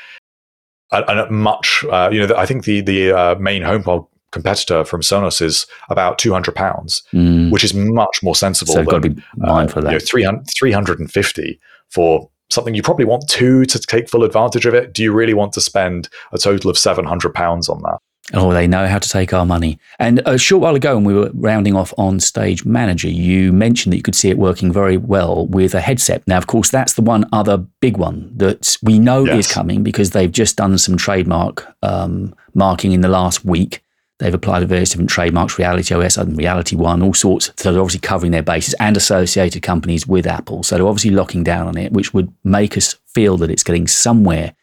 [0.91, 5.39] and much uh, you know I think the the uh, main HomePod competitor from Sonos
[5.39, 7.51] is about 200 pounds, mm.
[7.51, 8.73] which is much more sensible.
[8.73, 9.91] So, got to be mindful uh, of that.
[9.91, 14.73] You know, 300, 350 for something you probably want two to take full advantage of
[14.73, 14.93] it.
[14.93, 17.99] Do you really want to spend a total of 700 pounds on that?
[18.33, 19.79] Oh, they know how to take our money.
[19.97, 23.91] And a short while ago, when we were rounding off on Stage Manager, you mentioned
[23.91, 26.21] that you could see it working very well with a headset.
[26.27, 29.47] Now, of course, that's the one other big one that we know yes.
[29.47, 33.83] is coming because they've just done some trademark um, marking in the last week.
[34.19, 37.51] They've applied various different trademarks, Reality OS and Reality One, all sorts.
[37.55, 40.61] So they're obviously covering their bases and associated companies with Apple.
[40.63, 43.87] So they're obviously locking down on it, which would make us feel that it's getting
[43.87, 44.53] somewhere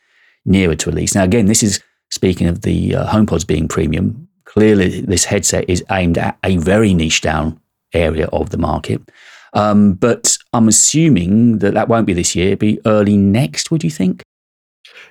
[0.45, 1.15] nearer to release.
[1.15, 4.29] Now, again, this is speaking of the uh, HomePods being premium.
[4.45, 7.59] Clearly, this headset is aimed at a very niche down
[7.95, 9.01] area of the market.
[9.55, 13.83] Um, but I'm assuming that that won't be this year, It'll be early next, would
[13.83, 14.23] you think?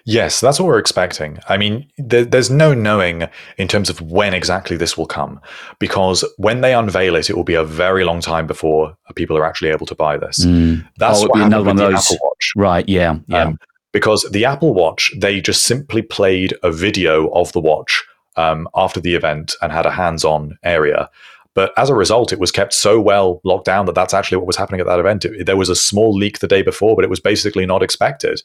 [0.08, 1.40] Yes, that's what we're expecting.
[1.50, 3.28] I mean, there, there's no knowing
[3.58, 5.42] in terms of when exactly this will come,
[5.80, 9.44] because when they unveil it, it will be a very long time before people are
[9.44, 10.46] actually able to buy this.
[10.46, 10.88] Mm.
[10.98, 12.12] That's oh, what happened with the those.
[12.12, 12.52] Apple Watch.
[12.56, 12.88] Right?
[12.88, 13.18] Yeah.
[13.28, 13.44] Yeah.
[13.44, 13.58] Um,
[13.94, 18.04] because the Apple Watch, they just simply played a video of the watch
[18.36, 21.10] um, after the event and had a hands-on area.
[21.56, 24.48] But as a result, it was kept so well locked down that that's actually what
[24.48, 25.26] was happening at that event.
[25.26, 28.44] It, there was a small leak the day before, but it was basically not expected.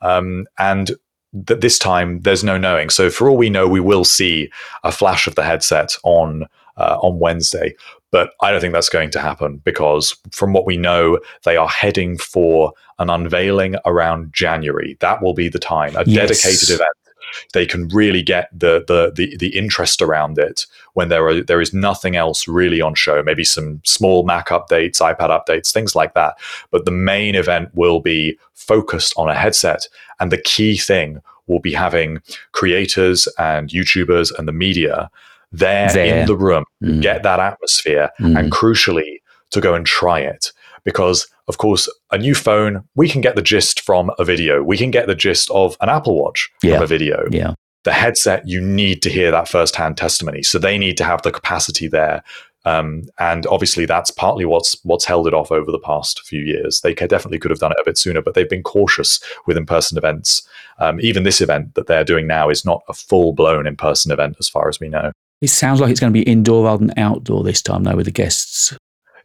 [0.00, 0.92] Um, and
[1.46, 2.90] th- this time, there's no knowing.
[2.90, 4.50] So for all we know, we will see
[4.84, 6.46] a flash of the headset on
[6.76, 7.74] uh, on Wednesday.
[8.10, 11.68] But I don't think that's going to happen because, from what we know, they are
[11.68, 14.96] heading for an unveiling around January.
[15.00, 16.42] That will be the time, a yes.
[16.42, 16.88] dedicated event
[17.52, 21.60] they can really get the, the the the interest around it when there are there
[21.60, 23.22] is nothing else really on show.
[23.22, 26.38] Maybe some small Mac updates, iPad updates, things like that.
[26.70, 29.88] But the main event will be focused on a headset,
[30.20, 32.20] and the key thing will be having
[32.52, 35.10] creators and YouTubers and the media
[35.50, 36.20] there, there.
[36.20, 37.00] in the room, mm.
[37.00, 38.38] get that atmosphere, mm.
[38.38, 40.52] and crucially to go and try it
[40.88, 44.62] because, of course, a new phone, we can get the gist from a video.
[44.62, 46.76] We can get the gist of an Apple Watch Yeah.
[46.76, 47.28] from a video.
[47.30, 47.52] Yeah.
[47.84, 50.42] The headset, you need to hear that firsthand testimony.
[50.42, 52.22] So they need to have the capacity there.
[52.64, 56.80] Um, and obviously, that's partly what's what's held it off over the past few years.
[56.80, 59.98] They definitely could have done it a bit sooner, but they've been cautious with in-person
[59.98, 60.48] events.
[60.78, 64.48] Um, even this event that they're doing now is not a full-blown in-person event, as
[64.48, 65.12] far as we know.
[65.42, 68.06] It sounds like it's going to be indoor rather than outdoor this time, though, with
[68.06, 68.74] the guests.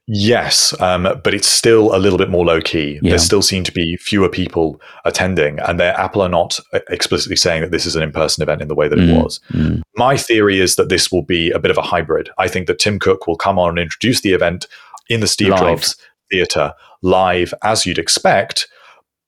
[0.07, 2.99] Yes, um, but it's still a little bit more low key.
[3.01, 3.11] Yeah.
[3.11, 7.61] There still seem to be fewer people attending, and Apple are not uh, explicitly saying
[7.61, 9.09] that this is an in person event in the way that Mm.
[9.09, 9.39] it was.
[9.53, 9.81] Mm.
[9.95, 12.29] My theory is that this will be a bit of a hybrid.
[12.37, 14.67] I think that Tim Cook will come on and introduce the event
[15.09, 15.59] in the Steve Live.
[15.61, 15.95] Jobs
[16.31, 18.67] Theatre live, as you'd expect.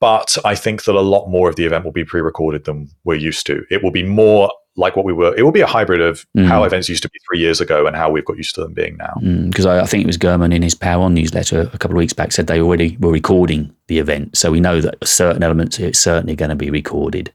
[0.00, 2.88] But I think that a lot more of the event will be pre recorded than
[3.04, 3.64] we're used to.
[3.70, 6.46] It will be more like what we were, it will be a hybrid of Mm.
[6.46, 8.72] how events used to be three years ago and how we've got used to them
[8.74, 9.14] being now.
[9.48, 11.98] Because I, I think it was Gurman in his Power On newsletter a couple of
[11.98, 14.36] weeks back said they already were recording the event.
[14.36, 17.32] So we know that certain elements are certainly going to be recorded.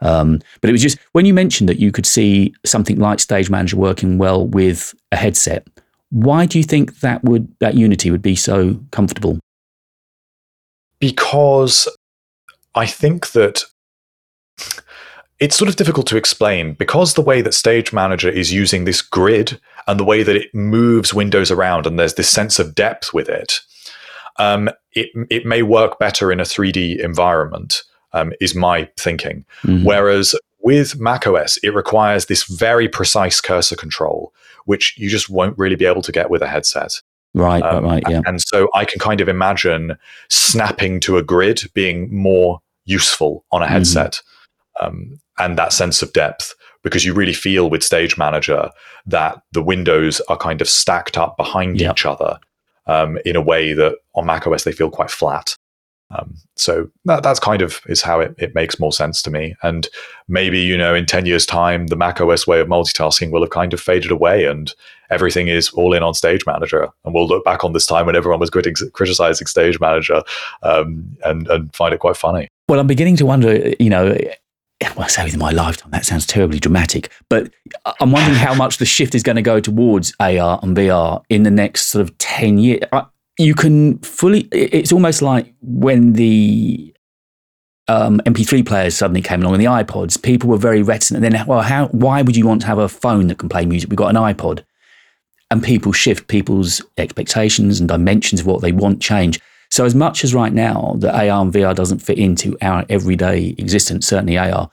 [0.00, 3.50] Um, but it was just when you mentioned that you could see something like Stage
[3.50, 5.68] Manager working well with a headset.
[6.10, 9.38] Why do you think that would that Unity would be so comfortable?
[11.00, 11.88] because
[12.74, 13.64] I think that
[15.42, 19.02] it's sort of difficult to explain because the way that Stage Manager is using this
[19.02, 23.12] grid and the way that it moves windows around and there's this sense of depth
[23.12, 23.60] with it,
[24.38, 27.82] um, it it may work better in a 3D environment.
[28.14, 29.46] Um, is my thinking.
[29.64, 29.84] Mhm.
[29.84, 34.34] Whereas with macOS, it requires this very precise cursor control,
[34.66, 37.00] which you just won't really be able to get with a headset.
[37.34, 38.20] Right, Um, right, right, yeah.
[38.26, 39.96] And so I can kind of imagine
[40.28, 43.74] snapping to a grid being more useful on a Mm-hmm.
[44.82, 48.70] Um, and that sense of depth because you really feel with Stage Manager
[49.06, 51.92] that the windows are kind of stacked up behind Yep.
[51.92, 52.38] each other
[52.86, 55.56] um, in a way that on macOS they feel quite flat.
[56.10, 59.54] Um, so that, that's kind of is how it, it makes more sense to me.
[59.62, 59.88] And
[60.28, 63.72] maybe, you know, in 10 years' time, the macOS way of multitasking will have kind
[63.72, 64.74] of faded away and
[65.08, 66.88] everything is all in on Stage Manager.
[67.04, 70.22] And we'll look back on this time when everyone was critic- criticizing Stage Manager
[70.62, 72.48] um, and, and find it quite funny.
[72.68, 74.16] Well, I'm beginning to wonder, you know,
[74.90, 77.52] well, I say within my lifetime, that sounds terribly dramatic, but
[78.00, 81.42] I'm wondering how much the shift is going to go towards AR and VR in
[81.42, 82.80] the next sort of 10 years.
[83.38, 86.94] You can fully, it's almost like when the
[87.88, 91.22] um, MP3 players suddenly came along and the iPods, people were very reticent.
[91.22, 93.66] And then, well, how, why would you want to have a phone that can play
[93.66, 93.90] music?
[93.90, 94.64] We've got an iPod.
[95.50, 99.38] And people shift people's expectations and dimensions of what they want change.
[99.72, 103.54] So, as much as right now that AR and VR doesn't fit into our everyday
[103.56, 104.70] existence, certainly AR,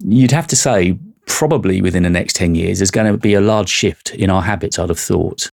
[0.00, 3.40] you'd have to say probably within the next 10 years, there's going to be a
[3.40, 5.48] large shift in our habits, I'd have thought.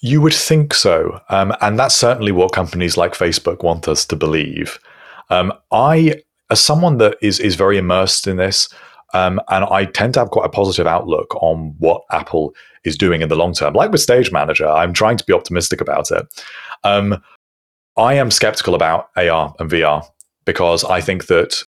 [0.00, 1.20] You would think so.
[1.28, 4.78] Um, and that's certainly what companies like Facebook want us to believe.
[5.28, 8.70] Um, I, as someone that is, is very immersed in this,
[9.12, 13.22] um, and I tend to have quite a positive outlook on what Apple is doing
[13.22, 13.74] in the long term.
[13.74, 16.26] Like with Stage Manager, I'm trying to be optimistic about it.
[16.84, 17.22] Um,
[17.96, 20.04] I am skeptical about AR and VR
[20.44, 21.62] because I think that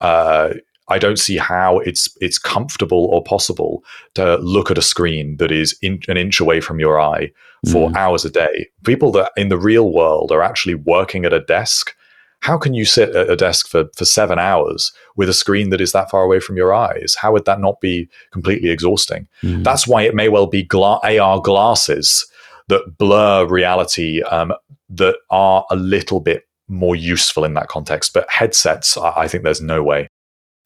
[0.00, 0.50] uh,
[0.88, 3.82] I don't see how it's it's comfortable or possible
[4.14, 7.30] to look at a screen that is in, an inch away from your eye
[7.72, 7.96] for Mm.
[7.96, 8.68] hours a day.
[8.84, 11.94] People that in the real world are actually working at a desk.
[12.40, 15.80] How can you sit at a desk for, for seven hours with a screen that
[15.80, 17.14] is that far away from your eyes?
[17.18, 19.26] How would that not be completely exhausting?
[19.42, 19.64] Mm.
[19.64, 22.26] That's why it may well be gla- AR glasses
[22.68, 24.52] that blur reality um,
[24.88, 28.12] that are a little bit more useful in that context.
[28.14, 30.08] But headsets, I, I think there's no way.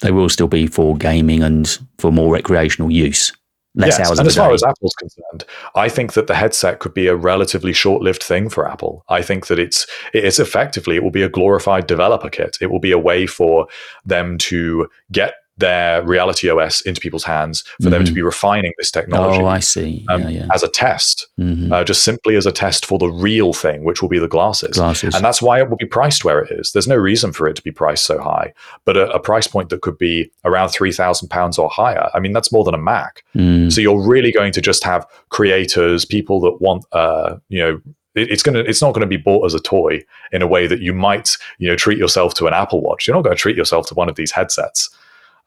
[0.01, 3.33] They will still be for gaming and for more recreational use.
[3.75, 4.55] Less Yes, hours and as far day.
[4.55, 5.45] as Apple's concerned,
[5.75, 9.05] I think that the headset could be a relatively short-lived thing for Apple.
[9.09, 12.57] I think that it's it's effectively it will be a glorified developer kit.
[12.61, 13.69] It will be a way for
[14.05, 18.15] them to get their Reality OS into people's hands, for them to Mhm.
[18.15, 20.05] be refining this technology oh, I see.
[20.09, 20.47] um, yeah, yeah.
[20.55, 21.73] as a test, Mhm.
[21.73, 24.77] uh, just simply as a test for the real thing, which will be the glasses.
[24.77, 25.15] Glasses.
[25.15, 26.73] And that's why it will be priced where it is.
[26.73, 28.53] There's no reason for it to be priced so high,
[28.85, 32.09] but a, a price point that could be around three thousand pounds or higher.
[32.15, 33.25] I mean, that's more than a Mac.
[33.37, 33.71] Mm.
[33.73, 37.81] So you're really going to just have creators, people that want, uh, you know,
[38.15, 40.03] it's gonna, it's not going to be bought as a toy
[40.33, 43.07] in a way that you might, you know, treat yourself to an Apple Watch.
[43.07, 44.91] You're not going to treat yourself to one of these headsets.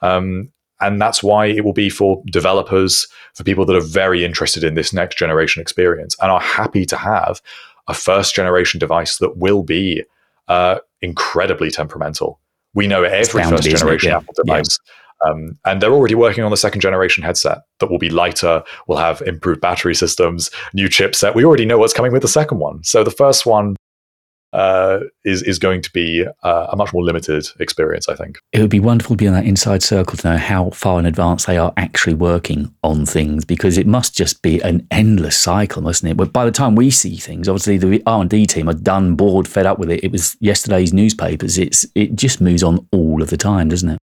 [0.01, 4.63] Um, and that's why it will be for developers, for people that are very interested
[4.63, 7.41] in this next generation experience and are happy to have
[7.87, 10.03] a first generation device that will be
[10.47, 12.39] uh, incredibly temperamental.
[12.73, 14.17] We know every first generation Yeah.
[14.17, 14.79] Apple device
[15.23, 18.97] Um, and they're already working on the second generation headset that will be lighter, will
[18.97, 21.35] have improved battery systems, new chipset.
[21.35, 22.83] We already know what's coming with the second one.
[22.83, 23.75] So the first one
[24.53, 28.39] uh, is is going to be uh, a much more limited experience, I think.
[28.51, 31.05] It would be wonderful to be in that inside circle to know how far in
[31.05, 35.81] advance they are actually working on things, because it must just be an endless cycle,
[35.81, 36.17] mustn't it?
[36.17, 39.15] But by the time we see things, obviously the R and D team are done,
[39.15, 40.03] bored, fed up with it.
[40.03, 41.57] It was yesterday's newspapers.
[41.57, 43.97] It's it just moves on all of the time, doesn't it?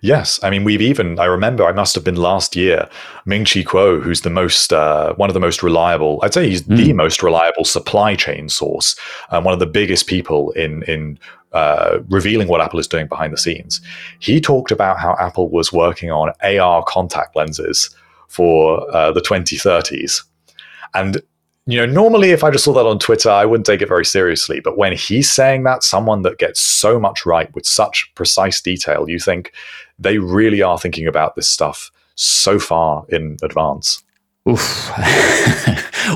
[0.00, 2.88] Yes, I mean we've even I remember I must have been last year
[3.24, 6.62] Ming Chi Kuo, who's the most uh, one of the most reliable I'd say he's
[6.62, 6.76] mm.
[6.76, 8.96] the most reliable supply chain source,
[9.30, 11.18] um, one of the biggest people in in
[11.52, 13.80] uh, revealing what Apple is doing behind the scenes.
[14.18, 17.90] He talked about how Apple was working on AR contact lenses
[18.28, 20.22] for uh, the 2030s,
[20.94, 21.22] and
[21.68, 24.04] you know, normally if I just saw that on Twitter, I wouldn't take it very
[24.04, 24.58] seriously.
[24.58, 29.06] But when he's saying that, someone that gets so much right with such precise detail,
[29.06, 29.52] you think
[29.98, 34.02] they really are thinking about this stuff so far in advance.
[34.48, 34.90] Oof.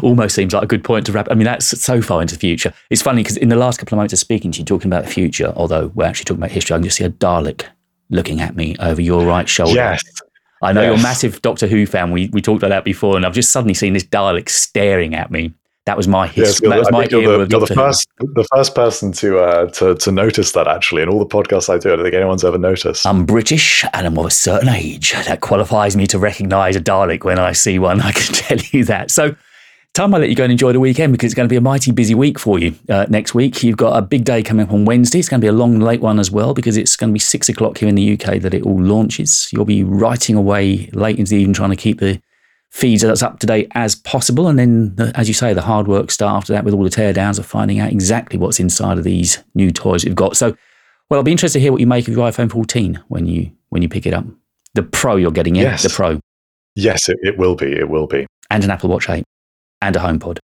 [0.03, 1.29] Almost seems like a good point to wrap.
[1.31, 2.73] I mean, that's so far into the future.
[2.91, 5.05] It's funny because in the last couple of moments of speaking to you, talking about
[5.05, 7.67] the future, although we're actually talking about history, I can just see a Dalek
[8.09, 9.75] looking at me over your right shoulder.
[9.75, 10.03] Yes.
[10.63, 10.89] I know yes.
[10.89, 12.13] you're a massive Doctor Who fan.
[12.13, 15.31] We we talked about that before, and I've just suddenly seen this Dalek staring at
[15.31, 15.53] me.
[15.85, 16.69] That was my history.
[16.69, 18.33] Yes, that was my era the, of Doctor the first, Who.
[18.35, 21.79] The first person to, uh, to to notice that actually, in all the podcasts I
[21.79, 23.05] do, I don't think anyone's ever noticed.
[23.05, 25.13] I'm British and I'm of a certain age.
[25.13, 28.01] That qualifies me to recognise a Dalek when I see one.
[28.03, 29.11] I can tell you that.
[29.11, 29.35] So
[29.95, 31.61] Time I let you go and enjoy the weekend because it's going to be a
[31.61, 33.63] mighty busy week for you uh, next week.
[33.63, 35.19] You've got a big day coming up on Wednesday.
[35.19, 37.19] It's going to be a long, late one as well because it's going to be
[37.19, 39.51] six o'clock here in the UK that it all launches.
[39.53, 42.23] You'll be writing away late into the evening trying to keep the
[42.73, 44.49] feeds as up to date as possible.
[44.49, 46.91] And then, the, as you say, the hard work start after that with all the
[46.91, 50.37] teardowns of finding out exactly what's inside of these new toys we've got.
[50.37, 50.57] So,
[51.11, 53.53] well, I'll be interested to hear what you make of your iPhone 14 when you
[53.69, 54.25] when you pick it up.
[54.75, 55.65] The Pro you're getting, yeah?
[55.65, 55.83] Yes.
[55.83, 56.21] The Pro.
[56.75, 57.71] Yes, it, it will be.
[57.71, 58.27] It will be.
[58.51, 59.23] And an Apple Watch 8
[59.83, 60.39] and a HomePod.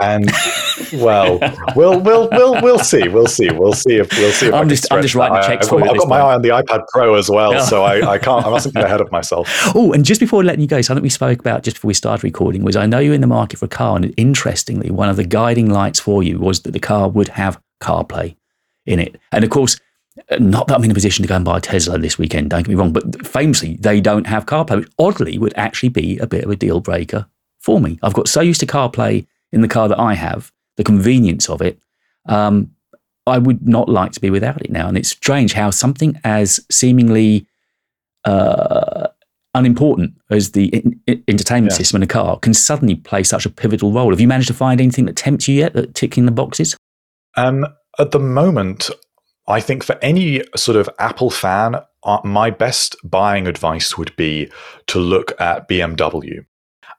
[0.00, 0.30] And
[0.94, 1.38] well,
[1.74, 3.08] we'll we'll we'll we'll see.
[3.08, 3.50] We'll see.
[3.50, 4.46] We'll see if we'll see.
[4.46, 5.90] If I'm just I'm just writing checks I, for I've.
[5.90, 7.64] I've got my eye on the iPad Pro as well, yeah.
[7.64, 8.44] so I, I can't.
[8.46, 9.48] I mustn't get ahead of myself.
[9.74, 12.24] Oh, and just before letting you go, something we spoke about just before we started
[12.24, 15.16] recording was I know you're in the market for a car, and interestingly, one of
[15.16, 18.36] the guiding lights for you was that the car would have CarPlay
[18.86, 19.78] in it, and of course.
[20.38, 22.62] Not that I'm in a position to go and buy a Tesla this weekend, don't
[22.62, 26.26] get me wrong, but famously, they don't have CarPlay, which oddly would actually be a
[26.26, 27.26] bit of a deal breaker
[27.66, 27.98] for me.
[28.02, 31.62] I've got so used to CarPlay in the car that I have, the convenience of
[31.62, 31.78] it,
[32.26, 32.70] um,
[33.26, 34.88] I would not like to be without it now.
[34.88, 37.46] And it's strange how something as seemingly
[38.24, 39.08] uh,
[39.54, 41.78] unimportant as the in- in- entertainment yeah.
[41.78, 44.10] system in a car can suddenly play such a pivotal role.
[44.10, 46.76] Have you managed to find anything that tempts you yet, that ticking the boxes?
[47.36, 47.66] Um,
[47.98, 48.90] at the moment,
[49.48, 54.50] I think for any sort of Apple fan, uh, my best buying advice would be
[54.88, 56.44] to look at BMW.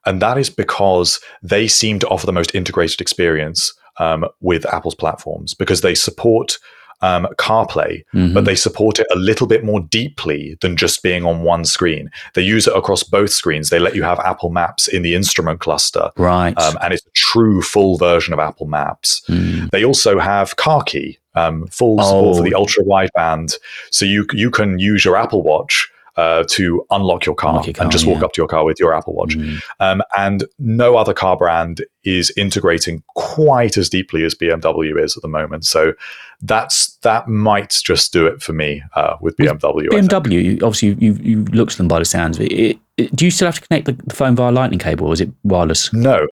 [0.07, 4.95] And that is because they seem to offer the most integrated experience um, with Apple's
[4.95, 6.57] platforms because they support
[7.01, 8.33] um, CarPlay, mm-hmm.
[8.33, 12.09] but they support it a little bit more deeply than just being on one screen.
[12.33, 13.69] They use it across both screens.
[13.69, 16.57] They let you have Apple Maps in the instrument cluster, right?
[16.57, 19.21] Um, and it's a true full version of Apple Maps.
[19.29, 19.69] Mm.
[19.69, 22.37] They also have Car Key, um, full support oh.
[22.37, 22.61] for the oh.
[22.61, 23.57] ultra wideband,
[23.91, 27.83] so you you can use your Apple Watch uh, to unlock your car, your car
[27.83, 29.37] and just walk up to your car with your Apple Watch.
[29.37, 29.61] Mm.
[29.79, 35.21] Um, and no other car brand is integrating quite as deeply as BMW is at
[35.21, 35.65] the moment.
[35.65, 35.93] So
[36.41, 39.93] that's that might just do it for me uh, with BMW.
[39.93, 42.79] With BMW, obviously, you, you, looked at them by the sounds it.
[42.97, 43.15] It.
[43.15, 45.29] Do you still have to connect the, the phone via Lightning cable, or is it
[45.43, 45.93] wireless?
[45.93, 46.27] No,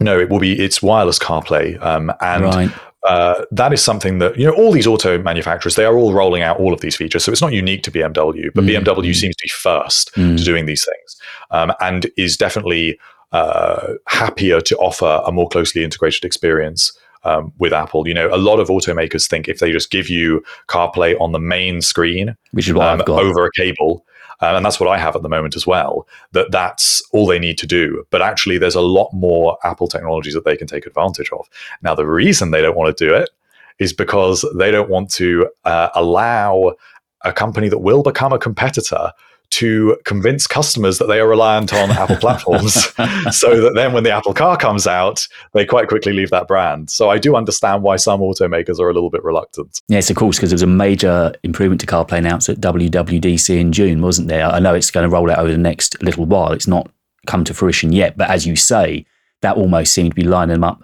[0.00, 2.72] no, it will be it's wireless CarPlay, um, and right
[3.06, 6.42] uh, that is something that you know all these auto manufacturers they are all rolling
[6.42, 8.68] out all of these features so it's not unique to bmw but mm.
[8.68, 10.36] bmw seems to be first mm.
[10.36, 11.16] to doing these things
[11.50, 12.98] um, and is definitely
[13.32, 18.06] uh, happier to offer a more closely integrated experience um, with Apple.
[18.06, 21.40] You know, a lot of automakers think if they just give you CarPlay on the
[21.40, 23.22] main screen, which is what um, I've got.
[23.22, 24.06] over a cable,
[24.40, 26.06] um, and that's what I have at the moment as well.
[26.32, 28.04] That that's all they need to do.
[28.10, 31.48] But actually, there's a lot more Apple technologies that they can take advantage of.
[31.82, 33.30] Now, the reason they don't want to do it
[33.78, 36.72] is because they don't want to uh, allow
[37.22, 39.12] a company that will become a competitor
[39.50, 42.74] to convince customers that they are reliant on Apple platforms
[43.30, 46.90] so that then when the Apple car comes out, they quite quickly leave that brand.
[46.90, 49.80] So I do understand why some automakers are a little bit reluctant.
[49.88, 53.72] Yes, of course, because there was a major improvement to CarPlay announced at WWDC in
[53.72, 54.46] June, wasn't there?
[54.46, 56.52] I know it's going to roll out over the next little while.
[56.52, 56.90] It's not
[57.26, 59.04] come to fruition yet, but as you say,
[59.42, 60.82] that almost seemed to be lining them up,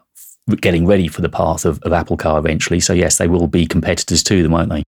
[0.61, 2.81] getting ready for the path of, of Apple Car eventually.
[2.81, 4.83] So yes, they will be competitors to them, won't they?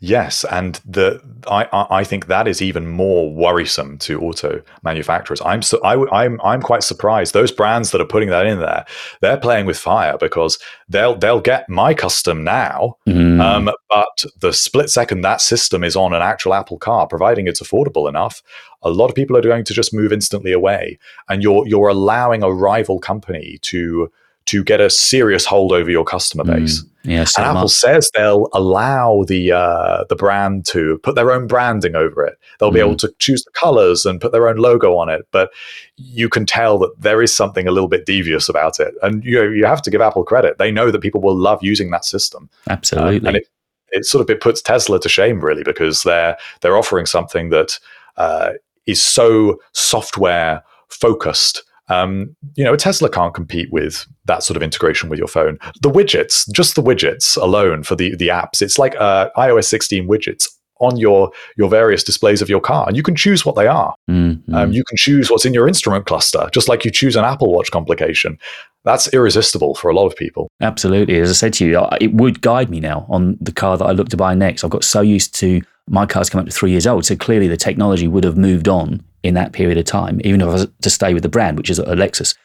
[0.00, 5.40] Yes, and the I, I think that is even more worrisome to auto manufacturers.
[5.42, 7.32] I'm so I, I'm I'm quite surprised.
[7.32, 8.84] Those brands that are putting that in there,
[9.20, 13.40] they're playing with fire because they'll they'll get my custom now, mm.
[13.40, 17.62] um, but the split second that system is on an actual Apple car, providing it's
[17.62, 18.42] affordable enough,
[18.82, 22.42] a lot of people are going to just move instantly away, and you're you're allowing
[22.42, 24.10] a rival company to
[24.46, 26.56] to get a serious hold over your customer mm.
[26.56, 26.82] base.
[26.82, 26.90] Mm.
[27.04, 31.94] Yes, and Apple says they'll allow the uh, the brand to put their own branding
[31.94, 32.36] over it.
[32.58, 32.86] They'll be mm.
[32.86, 35.26] able to choose the colors and put their own logo on it.
[35.30, 35.50] But
[35.96, 39.36] you can tell that there is something a little bit devious about it, and you
[39.36, 40.58] know, you have to give Apple credit.
[40.58, 42.50] They know that people will love using that system.
[42.68, 43.48] Absolutely, uh, and it,
[43.92, 47.78] it sort of it puts Tesla to shame really because they're they're offering something that
[48.16, 48.50] uh,
[48.86, 54.62] is so software focused um, you know, a Tesla can't compete with that sort of
[54.62, 55.58] integration with your phone.
[55.82, 60.08] The widgets, just the widgets alone for the the apps, it's like uh, iOS 16
[60.08, 60.48] widgets
[60.80, 63.94] on your your various displays of your car, and you can choose what they are.
[64.10, 64.54] Mm-hmm.
[64.54, 67.52] Um, you can choose what's in your instrument cluster, just like you choose an Apple
[67.52, 68.38] Watch complication.
[68.84, 70.48] That's irresistible for a lot of people.
[70.60, 73.84] Absolutely, as I said to you, it would guide me now on the car that
[73.84, 74.64] I look to buy next.
[74.64, 77.48] I've got so used to my car's come up to three years old, so clearly
[77.48, 80.68] the technology would have moved on in that period of time, even if I was
[80.82, 82.36] to stay with the brand, which is a Lexus.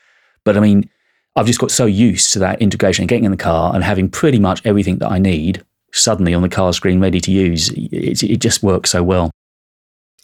[0.44, 0.90] But I mean,
[1.36, 4.10] I've just got so used to that integration, and getting in the car and having
[4.10, 5.64] pretty much everything that I need
[5.94, 7.70] suddenly on the car screen ready to use.
[7.70, 9.32] It, it just works so well.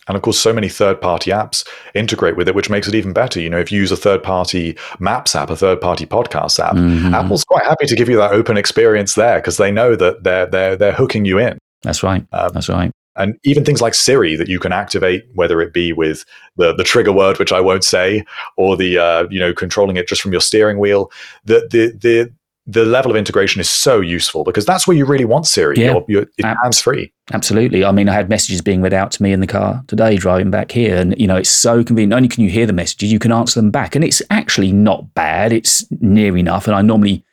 [0.08, 3.12] And of course, so many third party apps integrate with it, which makes it even
[3.12, 3.42] better.
[3.42, 6.76] You know, if you use a third party maps app, a third party podcast app,
[6.76, 7.14] mm-hmm.
[7.14, 10.46] Apple's quite happy to give you that open experience there because they know that they're,
[10.46, 11.58] they're, they're hooking you in.
[11.84, 12.26] That's right.
[12.32, 15.94] Um, That's right and even things like Siri that you can activate, whether it be
[15.94, 19.98] with the the trigger word, which I won't say, or the uh, you know controlling
[19.98, 21.12] it just from your steering wheel.
[21.46, 22.34] The the the
[22.70, 25.78] the level of integration is so useful because that's where you really want Siri.
[25.78, 27.14] Yeah, you're, you're, it's Ab- hands free.
[27.32, 27.86] Absolutely.
[27.86, 30.52] I mean, I had messages being read out to me in the car today driving
[30.52, 32.10] back here, and you know, it's so convenient.
[32.10, 34.74] Not only can you hear the messages, you can answer them back, and it's actually
[34.74, 35.54] not bad.
[35.54, 37.24] It's near enough, and I normally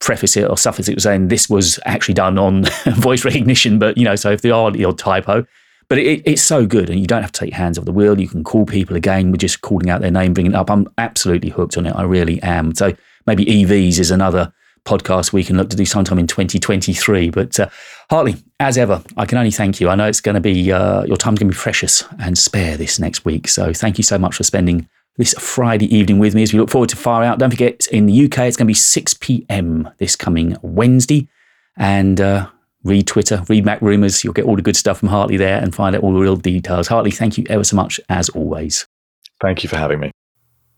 [0.00, 2.64] preface it or suffix it was saying this was actually done on
[2.96, 5.46] voice recognition, but you know, so if there are the odd typo,
[5.88, 8.18] but it, it's so good and you don't have to take hands off the wheel.
[8.18, 10.70] You can call people again with just calling out their name, bringing it up.
[10.70, 11.94] I'm absolutely hooked on it.
[11.94, 12.74] I really am.
[12.74, 12.94] So
[13.26, 14.52] maybe EVs is another
[14.84, 17.30] podcast we can look to do sometime in 2023.
[17.30, 17.68] But uh,
[18.10, 19.88] Hartley, as ever, I can only thank you.
[19.88, 22.76] I know it's going to be, uh, your time's going to be precious and spare
[22.76, 23.48] this next week.
[23.48, 26.70] So thank you so much for spending this Friday evening with me as we look
[26.70, 27.38] forward to Far Out.
[27.38, 29.88] Don't forget, in the UK, it's going to be 6 p.m.
[29.98, 31.28] this coming Wednesday.
[31.76, 32.48] And uh,
[32.84, 34.24] read Twitter, read MacRumors.
[34.24, 36.36] You'll get all the good stuff from Hartley there and find out all the real
[36.36, 36.88] details.
[36.88, 38.86] Hartley, thank you ever so much, as always.
[39.40, 40.10] Thank you for having me.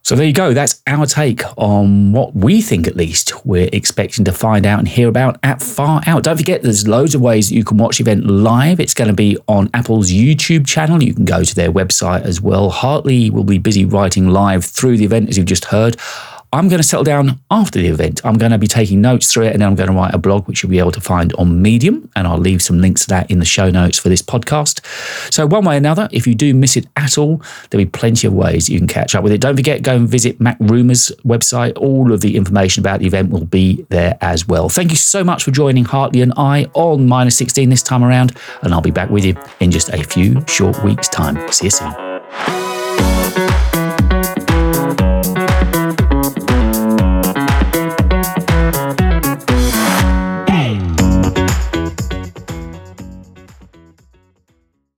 [0.02, 0.54] So there you go.
[0.54, 4.88] That's our take on what we think, at least, we're expecting to find out and
[4.88, 6.22] hear about at Far Out.
[6.22, 8.80] Don't forget, there's loads of ways that you can watch the event live.
[8.80, 11.02] It's going to be on Apple's YouTube channel.
[11.02, 12.70] You can go to their website as well.
[12.70, 15.98] Hartley will be busy writing live through the event, as you've just heard.
[16.52, 18.22] I'm going to settle down after the event.
[18.24, 20.18] I'm going to be taking notes through it and then I'm going to write a
[20.18, 22.10] blog, which you'll be able to find on Medium.
[22.16, 24.84] And I'll leave some links to that in the show notes for this podcast.
[25.32, 28.26] So, one way or another, if you do miss it at all, there'll be plenty
[28.26, 29.40] of ways you can catch up with it.
[29.40, 31.76] Don't forget, go and visit MacRumors website.
[31.76, 34.68] All of the information about the event will be there as well.
[34.68, 38.36] Thank you so much for joining Hartley and I on minus 16 this time around.
[38.62, 41.50] And I'll be back with you in just a few short weeks' time.
[41.52, 42.77] See you soon.